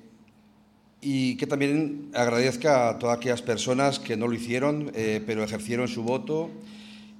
y 1.06 1.36
que 1.36 1.48
también 1.48 2.12
agradezca 2.14 2.90
a 2.90 2.98
todas 2.98 3.18
aquellas 3.18 3.42
personas 3.42 4.00
que 4.00 4.16
no 4.16 4.28
lo 4.28 4.36
hicieron, 4.36 4.92
eh, 4.96 5.22
pero 5.26 5.44
ejercieron 5.44 5.90
su 5.90 6.04
voto 6.04 6.50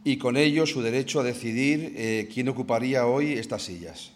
y 0.06 0.18
con 0.18 0.38
ello 0.38 0.66
su 0.66 0.82
derecho 0.82 1.20
a 1.20 1.24
decidir 1.24 1.94
eh, 1.98 2.30
quién 2.34 2.48
ocuparía 2.48 3.06
hoy 3.06 3.34
estas 3.34 3.64
sillas. 3.64 4.12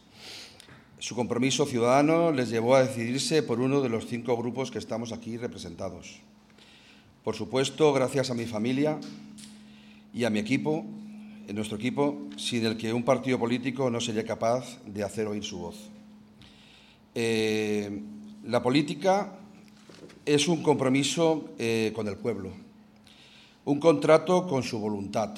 Su 1.00 1.16
compromiso 1.16 1.66
ciudadano 1.66 2.32
les 2.32 2.50
llevó 2.50 2.76
a 2.76 2.84
decidirse 2.84 3.44
por 3.44 3.60
uno 3.60 3.82
de 3.82 3.90
los 3.90 4.08
cinco 4.08 4.38
grupos 4.38 4.72
que 4.72 4.80
estamos 4.80 5.12
aquí 5.12 5.38
representados. 5.38 6.22
Por 7.24 7.36
supuesto, 7.36 7.92
gracias 7.92 8.32
a 8.32 8.34
mi 8.34 8.46
familia 8.46 9.00
y 10.14 10.24
a 10.24 10.30
mi 10.30 10.40
equipo, 10.40 10.86
en 11.48 11.56
nuestro 11.56 11.78
equipo, 11.78 12.30
sin 12.38 12.66
el 12.66 12.78
que 12.78 12.94
un 12.94 13.04
partido 13.04 13.38
político 13.38 13.90
no 13.90 14.00
sería 14.00 14.26
capaz 14.26 14.80
de 14.86 15.04
hacer 15.04 15.28
oír 15.28 15.44
su 15.44 15.60
voz. 15.60 15.97
Eh, 17.20 18.04
la 18.44 18.62
política 18.62 19.40
es 20.24 20.48
un 20.48 20.62
compromiso 20.62 21.46
eh, 21.58 21.92
con 21.96 22.08
el 22.08 22.16
pueblo, 22.16 22.52
un 23.66 23.80
contrato 23.80 24.46
con 24.46 24.62
su 24.62 24.78
voluntad, 24.78 25.34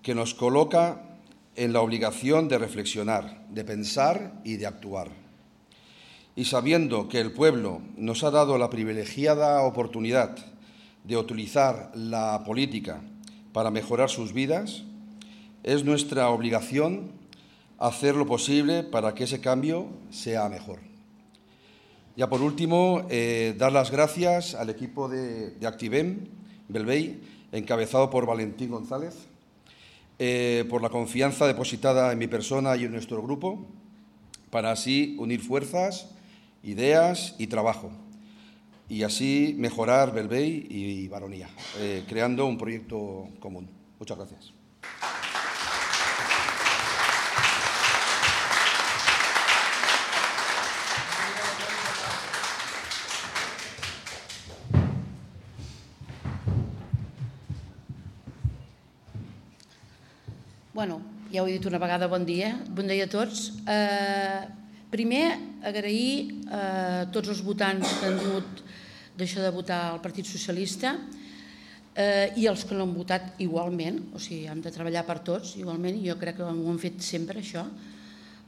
que 0.00 0.14
nos 0.14 0.32
coloca 0.32 1.18
en 1.54 1.74
la 1.74 1.82
obligación 1.82 2.48
de 2.48 2.56
reflexionar, 2.56 3.46
de 3.50 3.62
pensar 3.62 4.40
y 4.42 4.56
de 4.56 4.64
actuar. 4.64 5.10
Y 6.34 6.46
sabiendo 6.46 7.10
que 7.10 7.20
el 7.20 7.32
pueblo 7.32 7.82
nos 7.98 8.24
ha 8.24 8.30
dado 8.30 8.56
la 8.56 8.70
privilegiada 8.70 9.60
oportunidad 9.64 10.34
de 11.04 11.18
utilizar 11.18 11.92
la 11.94 12.42
política 12.42 13.02
para 13.52 13.70
mejorar 13.70 14.08
sus 14.08 14.32
vidas, 14.32 14.84
es 15.62 15.84
nuestra 15.84 16.30
obligación 16.30 17.19
hacer 17.80 18.14
lo 18.14 18.26
posible 18.26 18.84
para 18.84 19.14
que 19.14 19.24
ese 19.24 19.40
cambio 19.40 19.88
sea 20.10 20.48
mejor. 20.48 20.78
Ya 22.16 22.28
por 22.28 22.42
último, 22.42 23.06
eh, 23.08 23.54
dar 23.58 23.72
las 23.72 23.90
gracias 23.90 24.54
al 24.54 24.68
equipo 24.68 25.08
de, 25.08 25.56
Activem, 25.66 26.26
Belvey, 26.68 27.20
encabezado 27.50 28.10
por 28.10 28.26
Valentín 28.26 28.70
González, 28.70 29.14
eh, 30.18 30.66
por 30.68 30.82
la 30.82 30.90
confianza 30.90 31.46
depositada 31.46 32.12
en 32.12 32.18
mi 32.18 32.26
persona 32.26 32.76
y 32.76 32.84
en 32.84 32.92
nuestro 32.92 33.22
grupo, 33.22 33.66
para 34.50 34.70
así 34.72 35.16
unir 35.18 35.40
fuerzas, 35.40 36.10
ideas 36.62 37.34
y 37.38 37.46
trabajo, 37.46 37.90
y 38.90 39.04
así 39.04 39.54
mejorar 39.56 40.12
Belvey 40.12 40.66
y 40.68 41.08
Baronía, 41.08 41.48
eh, 41.78 42.04
creando 42.06 42.44
un 42.44 42.58
proyecto 42.58 43.28
común. 43.40 43.70
Muchas 43.98 44.18
gracias. 44.18 44.59
Ja 61.30 61.44
ho 61.44 61.46
he 61.46 61.54
dit 61.54 61.66
una 61.68 61.78
vegada, 61.78 62.08
bon 62.10 62.24
dia. 62.26 62.56
Bon 62.74 62.86
dia 62.90 63.06
a 63.06 63.10
tots. 63.10 63.52
Eh, 63.70 64.42
primer, 64.90 65.38
agrair 65.62 66.42
a 66.50 66.62
tots 67.14 67.30
els 67.30 67.42
votants 67.46 67.86
que 68.00 68.08
han 68.08 68.18
dut 68.18 68.64
d'això 69.18 69.44
de 69.44 69.52
votar 69.54 69.78
al 69.92 70.00
Partit 70.02 70.26
Socialista 70.26 70.96
eh, 71.94 72.32
i 72.34 72.48
els 72.50 72.64
que 72.66 72.74
no 72.74 72.82
han 72.88 72.96
votat 72.96 73.38
igualment, 73.44 74.00
o 74.14 74.18
sigui, 74.18 74.48
hem 74.50 74.64
de 74.64 74.74
treballar 74.74 75.04
per 75.06 75.20
tots 75.26 75.54
igualment, 75.60 76.02
jo 76.02 76.18
crec 76.18 76.40
que 76.40 76.48
ho 76.48 76.50
hem 76.72 76.82
fet 76.82 76.98
sempre, 77.04 77.44
això, 77.44 77.62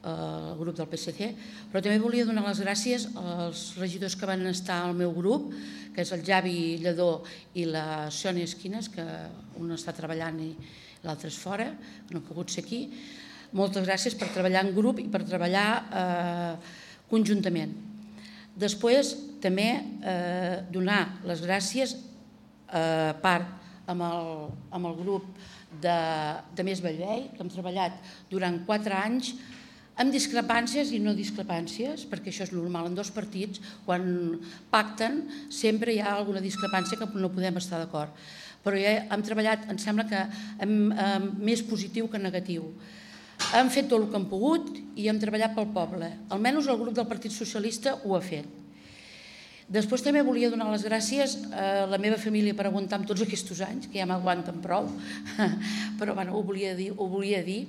eh, 0.03 0.11
el 0.11 0.59
grup 0.59 0.75
del 0.75 0.91
PSC, 0.91 1.31
però 1.71 1.79
també 1.79 2.03
volia 2.03 2.27
donar 2.27 2.43
les 2.49 2.63
gràcies 2.65 3.07
als 3.15 3.65
regidors 3.79 4.19
que 4.19 4.27
van 4.27 4.43
estar 4.51 4.81
al 4.83 4.97
meu 4.97 5.15
grup, 5.15 5.53
que 5.95 6.03
és 6.03 6.11
el 6.11 6.25
Javi 6.25 6.81
Lledó 6.83 7.21
i 7.55 7.69
la 7.69 8.09
Sònia 8.11 8.49
Esquines, 8.49 8.91
que 8.91 9.05
un 9.61 9.71
està 9.71 9.95
treballant 9.95 10.41
i 10.43 10.55
l'altre 11.03 11.29
és 11.31 11.37
fora, 11.39 11.69
no 12.11 12.21
ha 12.21 12.27
pogut 12.27 12.51
ser 12.51 12.63
aquí. 12.63 12.85
Moltes 13.53 13.85
gràcies 13.85 14.15
per 14.17 14.31
treballar 14.33 14.63
en 14.65 14.73
grup 14.75 15.01
i 15.03 15.09
per 15.11 15.21
treballar 15.27 15.67
eh, 15.83 16.53
conjuntament. 17.11 17.75
Després, 18.57 19.13
també 19.43 19.67
eh, 19.75 20.61
donar 20.73 21.19
les 21.27 21.41
gràcies 21.43 21.95
eh, 21.97 23.11
part 23.21 23.89
amb 23.89 24.05
el, 24.07 24.29
amb 24.71 24.89
el 24.89 24.95
grup 25.01 25.27
de, 25.81 25.97
de 26.55 26.65
Més 26.65 26.81
Bellvei, 26.83 27.27
que 27.33 27.43
hem 27.43 27.51
treballat 27.51 27.97
durant 28.31 28.61
quatre 28.67 28.95
anys 28.97 29.33
amb 29.99 30.13
discrepàncies 30.13 30.89
i 30.95 30.99
no 31.01 31.13
discrepàncies, 31.13 32.07
perquè 32.09 32.31
això 32.31 32.47
és 32.47 32.53
normal 32.53 32.89
en 32.89 32.95
dos 32.97 33.11
partits, 33.13 33.61
quan 33.85 34.39
pacten 34.71 35.21
sempre 35.53 35.93
hi 35.93 35.99
ha 36.01 36.15
alguna 36.15 36.41
discrepància 36.41 36.97
que 36.97 37.09
no 37.13 37.29
podem 37.33 37.59
estar 37.61 37.81
d'acord. 37.81 38.09
Però 38.63 38.79
ja 38.79 38.95
hem 39.11 39.23
treballat, 39.25 39.67
em 39.71 39.79
sembla 39.81 40.05
que 40.07 40.19
hem, 40.63 40.75
hem, 40.91 41.29
més 41.43 41.63
positiu 41.67 42.07
que 42.11 42.21
negatiu. 42.21 42.69
Hem 43.57 43.69
fet 43.73 43.89
tot 43.91 43.99
el 43.99 44.09
que 44.09 44.19
hem 44.19 44.27
pogut 44.31 44.69
i 44.95 45.09
hem 45.11 45.19
treballat 45.19 45.55
pel 45.55 45.71
poble. 45.75 46.09
Almenys 46.31 46.69
el 46.71 46.79
grup 46.79 46.95
del 46.95 47.09
Partit 47.09 47.33
Socialista 47.35 47.97
ho 48.03 48.15
ha 48.15 48.21
fet. 48.23 48.47
Després 49.73 50.03
també 50.03 50.21
volia 50.23 50.51
donar 50.51 50.69
les 50.71 50.83
gràcies 50.85 51.37
a 51.55 51.85
la 51.89 51.99
meva 51.99 52.19
família 52.19 52.55
per 52.55 52.67
aguantar 52.67 52.99
amb 52.99 53.07
tots 53.09 53.23
aquests 53.23 53.61
anys, 53.63 53.87
que 53.87 53.99
ja 53.99 54.07
m'aguanten 54.07 54.59
prou, 54.63 54.89
però 55.99 56.15
bueno, 56.15 56.35
ho, 56.35 56.43
volia 56.43 56.75
dir, 56.75 56.91
ho 56.95 57.07
volia 57.09 57.41
dir. 57.43 57.63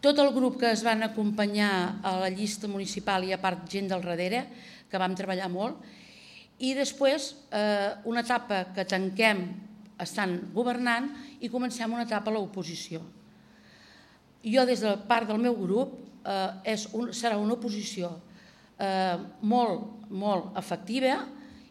Tot 0.00 0.18
el 0.20 0.32
grup 0.34 0.58
que 0.60 0.70
es 0.72 0.82
van 0.84 1.04
acompanyar 1.06 2.00
a 2.04 2.16
la 2.20 2.30
llista 2.32 2.68
municipal 2.68 3.24
i 3.24 3.32
a 3.32 3.40
part 3.40 3.64
gent 3.70 3.88
del 3.92 4.04
darrere, 4.04 4.44
que 4.90 5.00
vam 5.00 5.16
treballar 5.18 5.48
molt, 5.52 5.80
i 6.64 6.72
després 6.76 7.34
eh, 7.52 7.92
una 8.08 8.22
etapa 8.24 8.64
que 8.74 8.86
tanquem 8.88 9.44
estan 10.02 10.38
governant 10.54 11.08
i 11.40 11.50
comencem 11.52 11.92
una 11.92 12.04
etapa 12.04 12.30
a 12.30 12.36
l'oposició. 12.36 13.02
Jo, 14.46 14.66
des 14.68 14.82
de 14.84 14.92
part 15.08 15.28
del 15.28 15.40
meu 15.42 15.56
grup, 15.58 15.96
eh, 16.22 16.74
és 16.76 16.86
un, 16.94 17.10
serà 17.16 17.38
una 17.40 17.56
oposició 17.56 18.12
eh, 18.78 19.16
molt, 19.42 20.06
molt 20.10 20.56
efectiva 20.58 21.18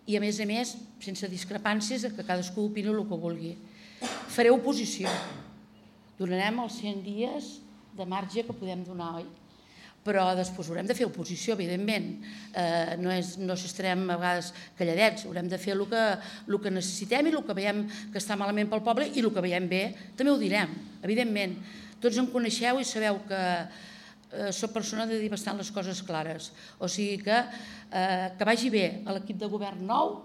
i, 0.06 0.18
a 0.18 0.22
més 0.22 0.40
a 0.42 0.50
més, 0.50 0.76
sense 1.02 1.30
discrepàncies, 1.30 2.08
que 2.12 2.26
cadascú 2.26 2.68
opini 2.68 2.92
el 2.92 3.06
que 3.08 3.22
vulgui. 3.22 3.56
Faré 4.34 4.52
oposició. 4.54 5.12
Donarem 6.20 6.62
els 6.64 6.78
100 6.82 7.02
dies 7.06 7.50
de 7.96 8.06
marge 8.08 8.44
que 8.44 8.56
podem 8.56 8.84
donar, 8.84 9.16
oi? 9.22 9.28
Però 10.06 10.28
després 10.38 10.70
haurem 10.70 10.86
de 10.86 10.94
fer 10.98 11.08
oposició, 11.08 11.56
evidentment. 11.56 12.12
Eh, 12.54 12.94
no, 13.02 13.10
és, 13.10 13.36
no 13.42 13.56
estarem 13.58 14.04
a 14.06 14.20
vegades 14.20 14.52
calladets, 14.78 15.26
haurem 15.26 15.50
de 15.50 15.58
fer 15.62 15.74
el 15.74 15.82
que, 15.90 16.04
el 16.46 16.60
que 16.62 16.74
necessitem 16.74 17.32
i 17.32 17.34
el 17.34 17.42
que 17.48 17.58
veiem 17.58 17.82
que 18.14 18.22
està 18.22 18.38
malament 18.38 18.70
pel 18.70 18.86
poble 18.86 19.10
i 19.10 19.24
el 19.24 19.32
que 19.34 19.44
veiem 19.44 19.66
bé 19.72 19.82
també 20.18 20.32
ho 20.32 20.38
direm, 20.42 20.78
evidentment. 21.02 21.58
Tots 22.04 22.22
em 22.22 22.30
coneixeu 22.30 22.78
i 22.78 22.86
sabeu 22.86 23.18
que 23.26 23.42
eh, 23.42 24.52
soc 24.54 24.76
persona 24.76 25.08
de 25.10 25.18
dir 25.22 25.32
bastant 25.34 25.58
les 25.58 25.74
coses 25.74 26.04
clares. 26.06 26.52
O 26.78 26.90
sigui 26.92 27.18
que, 27.26 27.42
eh, 27.90 28.30
que 28.38 28.48
vagi 28.48 28.70
bé 28.70 28.86
a 29.06 29.18
l'equip 29.18 29.42
de 29.42 29.50
govern 29.50 29.82
nou, 29.90 30.20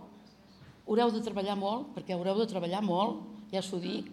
haureu 0.85 1.13
de 1.15 1.25
treballar 1.25 1.57
molt, 1.57 1.95
perquè 1.97 2.13
haureu 2.17 2.37
de 2.43 2.49
treballar 2.51 2.83
molt, 2.85 3.23
ja 3.51 3.63
s'ho 3.65 3.81
dic, 3.81 4.11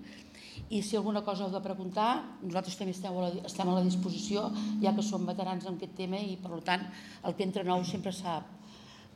i 0.69 0.81
si 0.83 0.97
alguna 0.99 1.23
cosa 1.23 1.45
heu 1.45 1.51
de 1.53 1.61
preguntar, 1.63 2.37
nosaltres 2.41 2.75
també 2.75 2.91
estem 2.95 3.15
a 3.15 3.23
la, 3.23 3.31
estem 3.47 3.69
a 3.69 3.75
la 3.77 3.83
disposició, 3.85 4.49
ja 4.83 4.93
que 4.95 5.05
som 5.05 5.25
veterans 5.27 5.65
en 5.65 5.77
aquest 5.77 5.95
tema 5.95 6.19
i, 6.19 6.35
per 6.41 6.59
tant, 6.67 6.83
el 7.23 7.37
que 7.37 7.47
entra 7.47 7.63
nou 7.67 7.85
sempre 7.87 8.11
sap 8.15 8.49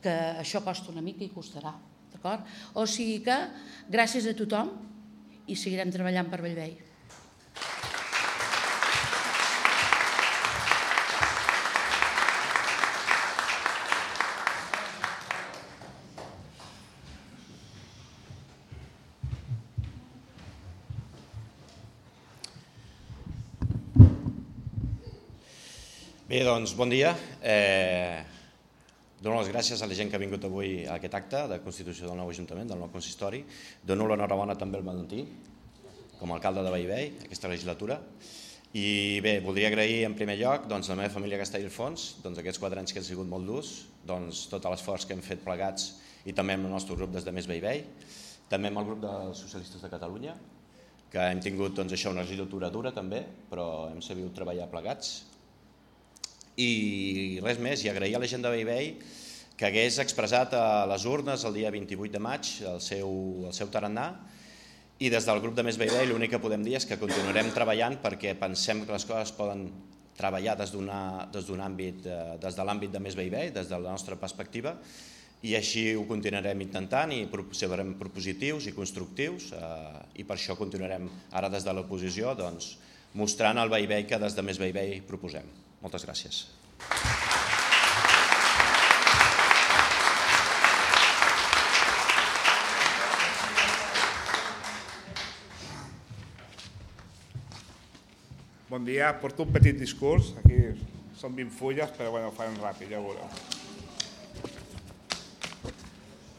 que 0.02 0.14
això 0.42 0.62
costa 0.64 0.90
una 0.92 1.04
mica 1.04 1.24
i 1.24 1.30
costarà. 1.32 1.74
O 2.78 2.86
sigui 2.86 3.18
que, 3.26 3.36
gràcies 3.90 4.28
a 4.30 4.34
tothom 4.38 4.70
i 5.50 5.56
seguirem 5.58 5.90
treballant 5.90 6.28
per 6.30 6.38
Bellvei. 6.44 6.91
Doncs, 26.42 26.72
bon 26.74 26.90
dia. 26.90 27.12
Eh, 27.38 28.18
dono 29.22 29.36
les 29.38 29.50
gràcies 29.52 29.78
a 29.78 29.86
la 29.86 29.94
gent 29.94 30.08
que 30.10 30.16
ha 30.18 30.20
vingut 30.22 30.42
avui 30.48 30.82
a 30.82 30.96
aquest 30.96 31.14
acte 31.14 31.42
de 31.46 31.58
constitució 31.62 32.08
del 32.08 32.18
nou 32.18 32.32
Ajuntament, 32.32 32.66
del 32.72 32.80
nou 32.82 32.90
consistori. 32.90 33.44
Dono 33.86 34.08
l'enhorabona 34.10 34.56
també 34.58 34.80
al 34.80 34.86
Valentí, 34.88 35.22
com 36.18 36.32
a 36.32 36.40
alcalde 36.40 36.64
de 36.66 36.72
Vallvei, 36.74 37.12
aquesta 37.28 37.50
legislatura. 37.52 38.00
I 38.74 39.20
bé, 39.22 39.36
voldria 39.44 39.70
agrair 39.70 40.02
en 40.08 40.18
primer 40.18 40.34
lloc 40.40 40.66
doncs, 40.66 40.90
a 40.90 40.96
la 40.96 41.04
meva 41.04 41.14
família 41.14 41.38
Castelldefons, 41.38 42.08
doncs, 42.24 42.42
aquests 42.42 42.58
quatre 42.58 42.82
anys 42.82 42.90
que 42.90 42.98
han 42.98 43.06
sigut 43.06 43.30
molt 43.30 43.46
durs, 43.46 43.74
doncs, 44.02 44.48
tot 44.50 44.66
l'esforç 44.66 45.06
que 45.06 45.14
hem 45.14 45.22
fet 45.22 45.44
plegats 45.46 45.92
i 46.26 46.34
també 46.34 46.58
amb 46.58 46.66
el 46.66 46.74
nostre 46.74 46.98
grup 46.98 47.14
des 47.14 47.22
de 47.22 47.36
Més 47.36 47.46
Veivei, 47.46 47.84
també 48.50 48.72
amb 48.72 48.82
el 48.82 48.90
grup 48.90 49.04
dels 49.04 49.46
socialistes 49.46 49.84
de 49.84 49.92
Catalunya, 49.92 50.34
que 51.12 51.22
hem 51.22 51.44
tingut 51.44 51.78
doncs, 51.78 51.94
això 51.94 52.10
una 52.10 52.26
legislatura 52.26 52.72
dura 52.72 52.90
també, 52.90 53.22
però 53.50 53.92
hem 53.92 54.02
sabut 54.02 54.34
treballar 54.34 54.66
plegats. 54.72 55.20
I 56.60 57.40
res 57.44 57.60
més, 57.62 57.84
i 57.84 57.88
agrair 57.88 58.16
a 58.16 58.20
la 58.20 58.28
gent 58.28 58.42
de 58.44 58.50
Veivei 58.52 58.96
que 59.56 59.68
hagués 59.68 59.98
expressat 60.02 60.52
a 60.58 60.84
les 60.90 61.04
urnes 61.08 61.44
el 61.48 61.54
dia 61.56 61.70
28 61.72 62.12
de 62.12 62.20
maig 62.20 62.48
el 62.66 62.80
seu, 62.84 63.08
el 63.48 63.54
seu 63.56 63.70
tarannà 63.72 64.10
i 65.02 65.08
des 65.12 65.24
del 65.26 65.40
grup 65.44 65.56
de 65.56 65.64
Més 65.66 65.78
Veivei 65.80 66.06
l'únic 66.10 66.34
que 66.34 66.42
podem 66.42 66.64
dir 66.66 66.76
és 66.78 66.86
que 66.88 67.00
continuarem 67.00 67.48
treballant 67.54 67.96
perquè 68.02 68.34
pensem 68.38 68.84
que 68.84 68.92
les 68.92 69.06
coses 69.08 69.32
poden 69.36 69.64
treballar 70.18 70.56
des 70.60 70.72
d'un 70.74 71.64
àmbit, 71.64 72.04
eh, 72.06 72.36
des 72.42 72.54
de 72.54 72.66
l'àmbit 72.68 72.92
de 72.92 73.00
Més 73.00 73.16
Veivei, 73.16 73.50
des 73.50 73.68
de 73.68 73.78
la 73.78 73.90
nostra 73.90 74.16
perspectiva, 74.16 74.76
i 75.42 75.56
així 75.58 75.94
ho 75.96 76.04
continuarem 76.06 76.60
intentant 76.62 77.10
i 77.10 77.24
serem 77.58 77.96
propositius 77.98 78.68
i 78.68 78.76
constructius 78.76 79.50
eh, 79.56 80.20
i 80.22 80.24
per 80.24 80.36
això 80.36 80.56
continuarem 80.58 81.08
ara 81.32 81.50
des 81.50 81.64
de 81.66 81.74
l'oposició 81.74 82.36
doncs, 82.38 82.76
mostrant 83.14 83.58
el 83.58 83.72
veïvei 83.72 84.06
que 84.06 84.20
des 84.22 84.36
de 84.36 84.42
Més 84.46 84.60
Veivei 84.62 85.00
proposem. 85.06 85.61
Moltes 85.82 86.04
gràcies. 86.06 86.44
Bon 98.72 98.86
dia, 98.86 99.10
porto 99.20 99.44
un 99.44 99.50
petit 99.52 99.76
discurs, 99.76 100.30
aquí 100.40 100.56
són 101.20 101.34
20 101.36 101.52
fulles, 101.52 101.90
però 101.98 102.14
bueno, 102.14 102.30
ho 102.30 102.36
farem 102.36 102.54
ràpid, 102.62 102.88
ja 102.88 103.02
ho 103.02 103.04
veureu. 103.04 103.26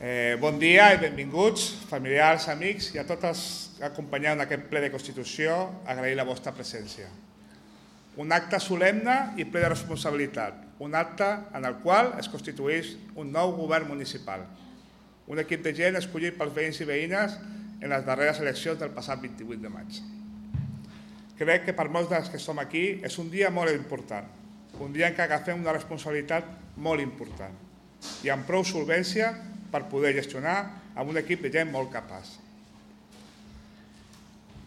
Eh, 0.04 0.34
bon 0.42 0.58
dia 0.60 0.90
i 0.96 0.98
benvinguts, 1.04 1.68
familiars, 1.92 2.48
amics 2.52 2.90
i 2.96 3.00
a 3.00 3.06
acompanyeu 3.88 4.34
en 4.34 4.42
aquest 4.48 4.66
ple 4.72 4.82
de 4.82 4.90
Constitució, 4.92 5.60
agrair 5.86 6.18
la 6.18 6.26
vostra 6.28 6.52
presència. 6.58 7.12
Un 8.22 8.30
acte 8.32 8.60
solemne 8.62 9.34
i 9.42 9.46
ple 9.50 9.64
de 9.64 9.72
responsabilitat, 9.72 10.60
un 10.86 10.94
acte 10.94 11.26
en 11.58 11.66
el 11.66 11.80
qual 11.82 12.12
es 12.22 12.30
constitueix 12.30 12.92
un 13.18 13.32
nou 13.34 13.56
govern 13.58 13.90
municipal, 13.90 14.44
un 15.26 15.40
equip 15.42 15.64
de 15.66 15.74
gent 15.74 15.98
escollit 15.98 16.38
pels 16.38 16.54
veïns 16.54 16.82
i 16.84 16.88
veïnes 16.90 17.40
en 17.82 17.90
les 17.90 18.06
darreres 18.06 18.42
eleccions 18.44 18.78
del 18.80 18.94
passat 18.94 19.22
28 19.24 19.62
de 19.64 19.72
maig. 19.72 19.98
Crec 21.40 21.66
que 21.66 21.74
per 21.74 21.90
molts 21.90 22.12
dels 22.12 22.30
que 22.30 22.42
som 22.42 22.62
aquí 22.62 23.00
és 23.02 23.18
un 23.18 23.32
dia 23.34 23.50
molt 23.50 23.74
important, 23.74 24.30
un 24.80 24.94
dia 24.94 25.10
en 25.10 25.18
què 25.18 25.26
agafem 25.26 25.58
una 25.58 25.74
responsabilitat 25.74 26.46
molt 26.78 27.02
important 27.02 27.58
i 28.24 28.30
amb 28.30 28.46
prou 28.46 28.66
solvència 28.68 29.32
per 29.74 29.88
poder 29.90 30.14
gestionar 30.20 30.58
amb 30.94 31.10
un 31.10 31.18
equip 31.18 31.42
de 31.42 31.50
gent 31.54 31.72
molt 31.74 31.90
capaç. 31.94 32.43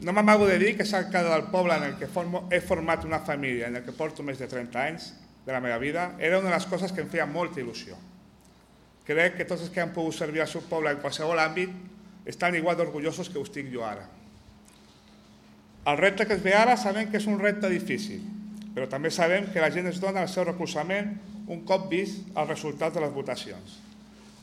No 0.01 0.13
m'amago 0.13 0.47
de 0.47 0.59
dir 0.61 0.75
que 0.77 0.85
el 0.85 1.11
cada 1.11 1.33
del 1.33 1.49
poble 1.49 1.75
en 1.75 1.85
el 1.85 1.95
que 1.97 2.09
he 2.51 2.61
format 2.61 3.05
una 3.05 3.21
família, 3.21 3.69
en 3.69 3.77
el 3.77 3.85
que 3.85 3.97
porto 3.97 4.23
més 4.23 4.39
de 4.39 4.47
30 4.47 4.83
anys 4.83 5.13
de 5.47 5.53
la 5.53 5.61
meva 5.61 5.79
vida, 5.79 6.17
era 6.19 6.39
una 6.39 6.51
de 6.51 6.55
les 6.55 6.67
coses 6.67 6.93
que 6.93 7.01
em 7.01 7.09
feia 7.09 7.25
molta 7.25 7.63
il·lusió. 7.63 7.97
Crec 9.07 9.39
que 9.39 9.47
tots 9.49 9.63
els 9.63 9.71
que 9.73 9.81
han 9.81 9.95
pogut 9.95 10.15
servir 10.15 10.43
al 10.43 10.51
seu 10.51 10.67
poble 10.69 10.93
en 10.93 11.01
qualsevol 11.01 11.41
àmbit 11.41 11.73
estan 12.29 12.59
igual 12.59 12.77
d'orgullosos 12.77 13.31
que 13.31 13.39
ho 13.39 13.47
estic 13.47 13.71
jo 13.73 13.87
ara. 13.87 14.05
El 15.87 15.97
repte 15.97 16.27
que 16.27 16.35
es 16.35 16.43
ve 16.43 16.53
ara 16.59 16.77
sabem 16.77 17.09
que 17.09 17.17
és 17.17 17.29
un 17.31 17.39
repte 17.41 17.71
difícil, 17.71 18.21
però 18.75 18.91
també 18.91 19.09
sabem 19.15 19.47
que 19.55 19.63
la 19.63 19.71
gent 19.71 19.87
es 19.89 20.03
dona 20.03 20.27
el 20.27 20.29
seu 20.29 20.45
recolzament 20.45 21.15
un 21.47 21.63
cop 21.65 21.87
vist 21.89 22.27
els 22.35 22.51
resultats 22.51 22.99
de 22.99 23.05
les 23.07 23.15
votacions. 23.15 23.79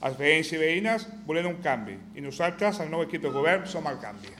Els 0.03 0.17
veïns 0.17 0.49
i 0.55 0.57
veïnes 0.59 1.05
volen 1.27 1.51
un 1.51 1.61
canvi 1.61 1.99
i 2.15 2.23
nosaltres, 2.23 2.79
el 2.79 2.89
nou 2.89 3.03
equip 3.03 3.21
de 3.27 3.31
govern, 3.35 3.67
som 3.67 3.85
el 3.91 3.99
canvi. 4.01 4.31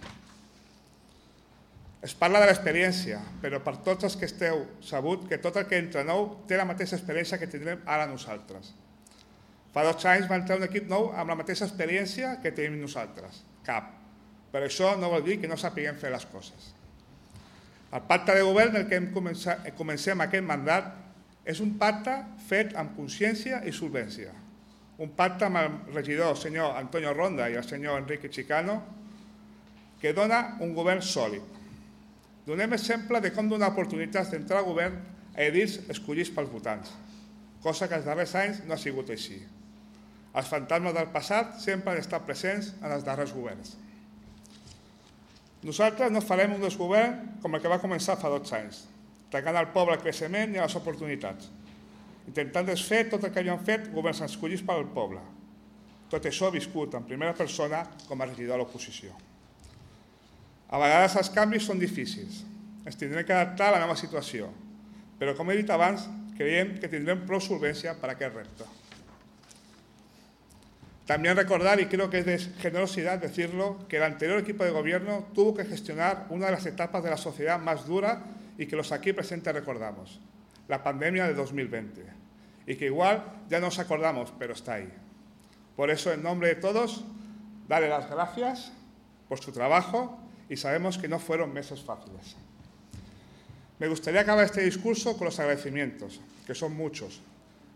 Es 2.04 2.12
parla 2.20 2.42
de 2.44 2.50
l'experiència, 2.50 3.22
però 3.40 3.62
per 3.64 3.78
tots 3.86 4.04
els 4.04 4.18
que 4.20 4.28
esteu 4.28 4.66
sabut 4.84 5.24
que 5.30 5.40
tot 5.40 5.56
el 5.62 5.70
que 5.70 5.80
entra 5.80 6.04
nou 6.04 6.26
té 6.50 6.58
la 6.60 6.68
mateixa 6.68 6.98
experiència 6.98 7.40
que 7.40 7.48
tindrem 7.48 7.86
ara 7.88 8.10
nosaltres. 8.10 8.74
Fa 9.74 9.86
dos 9.88 10.04
anys 10.06 10.28
va 10.30 10.38
entrar 10.42 10.60
un 10.60 10.68
equip 10.68 10.90
nou 10.92 11.08
amb 11.16 11.32
la 11.32 11.38
mateixa 11.40 11.64
experiència 11.66 12.36
que 12.44 12.52
tenim 12.52 12.76
nosaltres. 12.82 13.40
Cap. 13.64 13.88
Per 14.52 14.62
això 14.66 14.92
no 15.00 15.10
vol 15.16 15.24
dir 15.26 15.40
que 15.42 15.50
no 15.50 15.58
sapiguem 15.58 15.96
fer 15.98 16.12
les 16.14 16.28
coses. 16.30 16.74
El 17.94 18.04
pacte 18.10 18.36
de 18.36 18.44
govern 18.44 18.76
del 18.76 18.86
que 18.90 19.00
hem 19.00 19.10
començat, 19.16 19.64
comencem 19.78 20.22
aquest 20.22 20.46
mandat 20.46 20.92
és 21.50 21.64
un 21.64 21.74
pacte 21.80 22.20
fet 22.50 22.76
amb 22.80 22.98
consciència 22.98 23.64
i 23.64 23.74
solvència. 23.74 24.36
Un 25.00 25.16
pacte 25.18 25.48
amb 25.48 25.62
el 25.62 25.96
regidor 25.96 26.36
senyor 26.38 26.76
Antonio 26.78 27.16
Ronda 27.16 27.48
i 27.50 27.58
el 27.58 27.66
senyor 27.66 28.04
Enrique 28.04 28.30
Chicano 28.30 28.82
que 30.02 30.12
dona 30.14 30.58
un 30.60 30.76
govern 30.76 31.02
sòlid. 31.02 31.53
Donem 32.44 32.76
exemple 32.76 33.22
de 33.24 33.32
com 33.32 33.48
donar 33.48 33.72
oportunitats 33.72 34.34
d'entrar 34.34 34.60
al 34.60 34.68
govern 34.68 34.98
a 35.34 35.46
edils 35.46 35.78
escollits 35.94 36.32
pels 36.36 36.52
votants, 36.52 36.92
cosa 37.64 37.88
que 37.88 37.96
els 37.96 38.08
darrers 38.08 38.36
anys 38.36 38.60
no 38.68 38.76
ha 38.76 38.82
sigut 38.82 39.10
així. 39.14 39.40
Els 40.34 40.50
fantasmes 40.50 40.96
del 40.98 41.12
passat 41.14 41.56
sempre 41.64 41.94
han 41.94 42.02
estat 42.02 42.26
presents 42.28 42.74
en 42.82 42.92
els 42.92 43.06
darrers 43.08 43.32
governs. 43.36 43.78
Nosaltres 45.64 46.12
no 46.12 46.22
farem 46.26 46.58
un 46.58 46.64
desgovern 46.66 47.38
com 47.42 47.56
el 47.56 47.64
que 47.64 47.72
va 47.72 47.80
començar 47.80 48.20
fa 48.20 48.32
12 48.34 48.56
anys, 48.60 48.84
tancant 49.32 49.56
al 49.56 49.72
poble 49.72 49.96
el 49.96 50.04
creixement 50.04 50.58
i 50.58 50.60
les 50.60 50.76
oportunitats, 50.76 51.48
intentant 52.28 52.68
desfer 52.68 53.06
tot 53.08 53.24
el 53.24 53.32
que 53.32 53.40
havien 53.40 53.64
fet 53.64 53.88
governs 53.94 54.26
escollits 54.28 54.66
pel 54.68 54.90
poble. 54.92 55.24
Tot 56.12 56.28
això 56.28 56.52
viscut 56.52 57.00
en 57.00 57.08
primera 57.08 57.38
persona 57.38 57.86
com 58.10 58.20
a 58.20 58.28
regidor 58.28 58.58
de 58.58 58.66
l'oposició. 58.66 59.16
A 60.74 60.80
vegades 60.82 61.14
els 61.20 61.30
canvis 61.30 61.68
són 61.70 61.78
difícils, 61.78 62.40
ens 62.82 62.98
tindrem 62.98 63.26
que 63.28 63.34
adaptar 63.36 63.70
a 63.70 63.76
la 63.76 63.82
nova 63.84 63.94
situació, 64.00 64.48
però 65.20 65.36
com 65.38 65.52
he 65.52 65.58
dit 65.60 65.70
abans, 65.70 66.08
creiem 66.34 66.80
que 66.82 66.90
tindrem 66.90 67.22
prou 67.28 67.44
solvència 67.46 67.94
per 68.00 68.10
a 68.10 68.16
aquest 68.16 68.34
repte. 68.34 68.66
También 71.06 71.38
recordar, 71.38 71.80
y 71.80 71.86
creo 71.86 72.10
que 72.10 72.20
es 72.20 72.26
de 72.26 72.40
generosidad 72.40 73.20
decirlo, 73.20 73.86
que 73.88 73.98
el 73.98 74.04
anterior 74.04 74.40
equipo 74.40 74.64
de 74.64 74.72
gobierno 74.72 75.28
tuvo 75.36 75.54
que 75.54 75.66
gestionar 75.66 76.26
una 76.30 76.48
de 76.48 76.54
las 76.54 76.66
etapas 76.66 77.04
de 77.04 77.10
la 77.12 77.18
sociedad 77.18 77.60
más 77.60 77.86
dura 77.86 78.24
y 78.58 78.66
que 78.66 78.78
los 78.78 78.92
aquí 78.92 79.14
presentes 79.14 79.54
recordamos, 79.54 80.22
la 80.70 80.82
pandemia 80.82 81.28
de 81.28 81.36
2020, 81.36 82.02
y 82.66 82.76
que 82.78 82.86
igual 82.86 83.24
ya 83.50 83.60
nos 83.60 83.78
acordamos, 83.78 84.34
pero 84.40 84.54
está 84.54 84.76
ahí. 84.76 84.90
Por 85.76 85.92
eso, 85.92 86.12
en 86.12 86.24
nombre 86.24 86.48
de 86.48 86.56
todos, 86.56 87.04
darle 87.68 87.90
las 87.90 88.10
gracias 88.10 88.72
por 89.28 89.40
su 89.40 89.52
trabajo 89.52 90.23
y 90.50 90.58
sabemos 90.58 90.98
que 90.98 91.08
no 91.08 91.20
fueron 91.20 91.54
meses 91.54 91.82
fáciles. 91.82 92.36
Me 93.80 93.88
gustaría 93.88 94.22
acabar 94.22 94.46
este 94.46 94.62
discurso 94.62 95.18
con 95.18 95.26
los 95.26 95.40
agradecimientos, 95.40 96.22
que 96.46 96.56
son 96.56 96.76
muchos. 96.76 97.22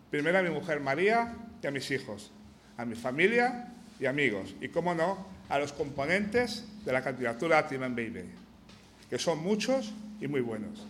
Primero 0.10 0.40
a 0.40 0.42
mi 0.42 0.50
mujer 0.50 0.80
María 0.80 1.36
y 1.62 1.68
a 1.68 1.72
mis 1.72 1.90
hijos, 1.92 2.32
a 2.78 2.86
mi 2.86 2.96
familia 2.96 3.74
y 4.00 4.06
amigos, 4.06 4.56
y 4.62 4.70
cómo 4.70 4.94
no, 4.94 5.26
a 5.50 5.60
los 5.60 5.74
componentes 5.74 6.66
de 6.86 6.94
la 6.94 7.02
candidatura 7.02 7.60
a 7.60 7.68
Timan 7.68 7.96
Baby, 7.96 8.26
que 9.10 9.18
son 9.18 9.44
muchos 9.44 9.94
y 10.22 10.28
muy 10.28 10.42
buenos. 10.42 10.86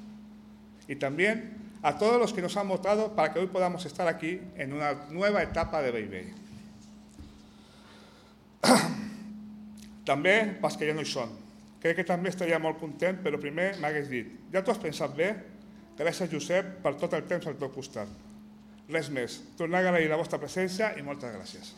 Y 0.88 0.96
también 0.96 1.56
a 1.82 1.98
todos 1.98 2.20
los 2.20 2.34
que 2.34 2.42
nos 2.42 2.58
han 2.58 2.68
votado 2.68 3.16
para 3.16 3.34
que 3.34 3.40
hoy 3.40 3.48
podamos 3.48 3.86
estar 3.86 4.08
aquí 4.08 4.42
en 4.56 4.74
una 4.74 4.94
nueva 5.10 5.44
etapa 5.44 5.82
de 5.82 5.92
Baby. 5.92 6.34
també 10.08 10.38
pels 10.62 10.78
que 10.80 10.88
ja 10.88 10.96
no 10.96 11.04
són. 11.06 11.34
Crec 11.88 12.02
que 12.02 12.04
també 12.04 12.28
estaria 12.34 12.58
molt 12.60 12.82
content, 12.82 13.22
però 13.24 13.38
primer 13.40 13.70
m'hagués 13.80 14.10
dit, 14.12 14.34
ja 14.52 14.60
t'ho 14.60 14.74
has 14.74 14.82
pensat 14.84 15.14
bé? 15.16 15.30
Gràcies, 15.96 16.28
Josep, 16.34 16.74
per 16.84 16.98
tot 17.00 17.16
el 17.16 17.24
temps 17.32 17.48
al 17.48 17.56
teu 17.56 17.72
costat. 17.72 18.12
Res 18.92 19.08
més. 19.08 19.40
Tornar 19.56 19.86
a 19.86 19.88
agrair 19.94 20.12
la 20.12 20.20
vostra 20.20 20.36
presència 20.42 20.92
i 21.00 21.06
moltes 21.08 21.32
gràcies. 21.32 21.72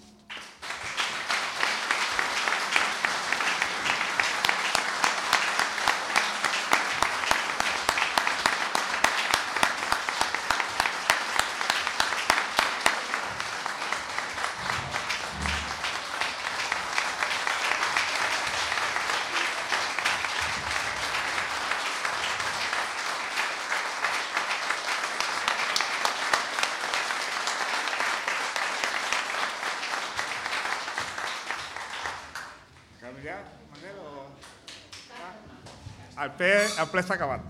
El 36.80 36.88
ple, 36.88 36.88
el 36.88 36.92
ple 36.92 37.02
està 37.04 37.16
acabat. 37.20 37.42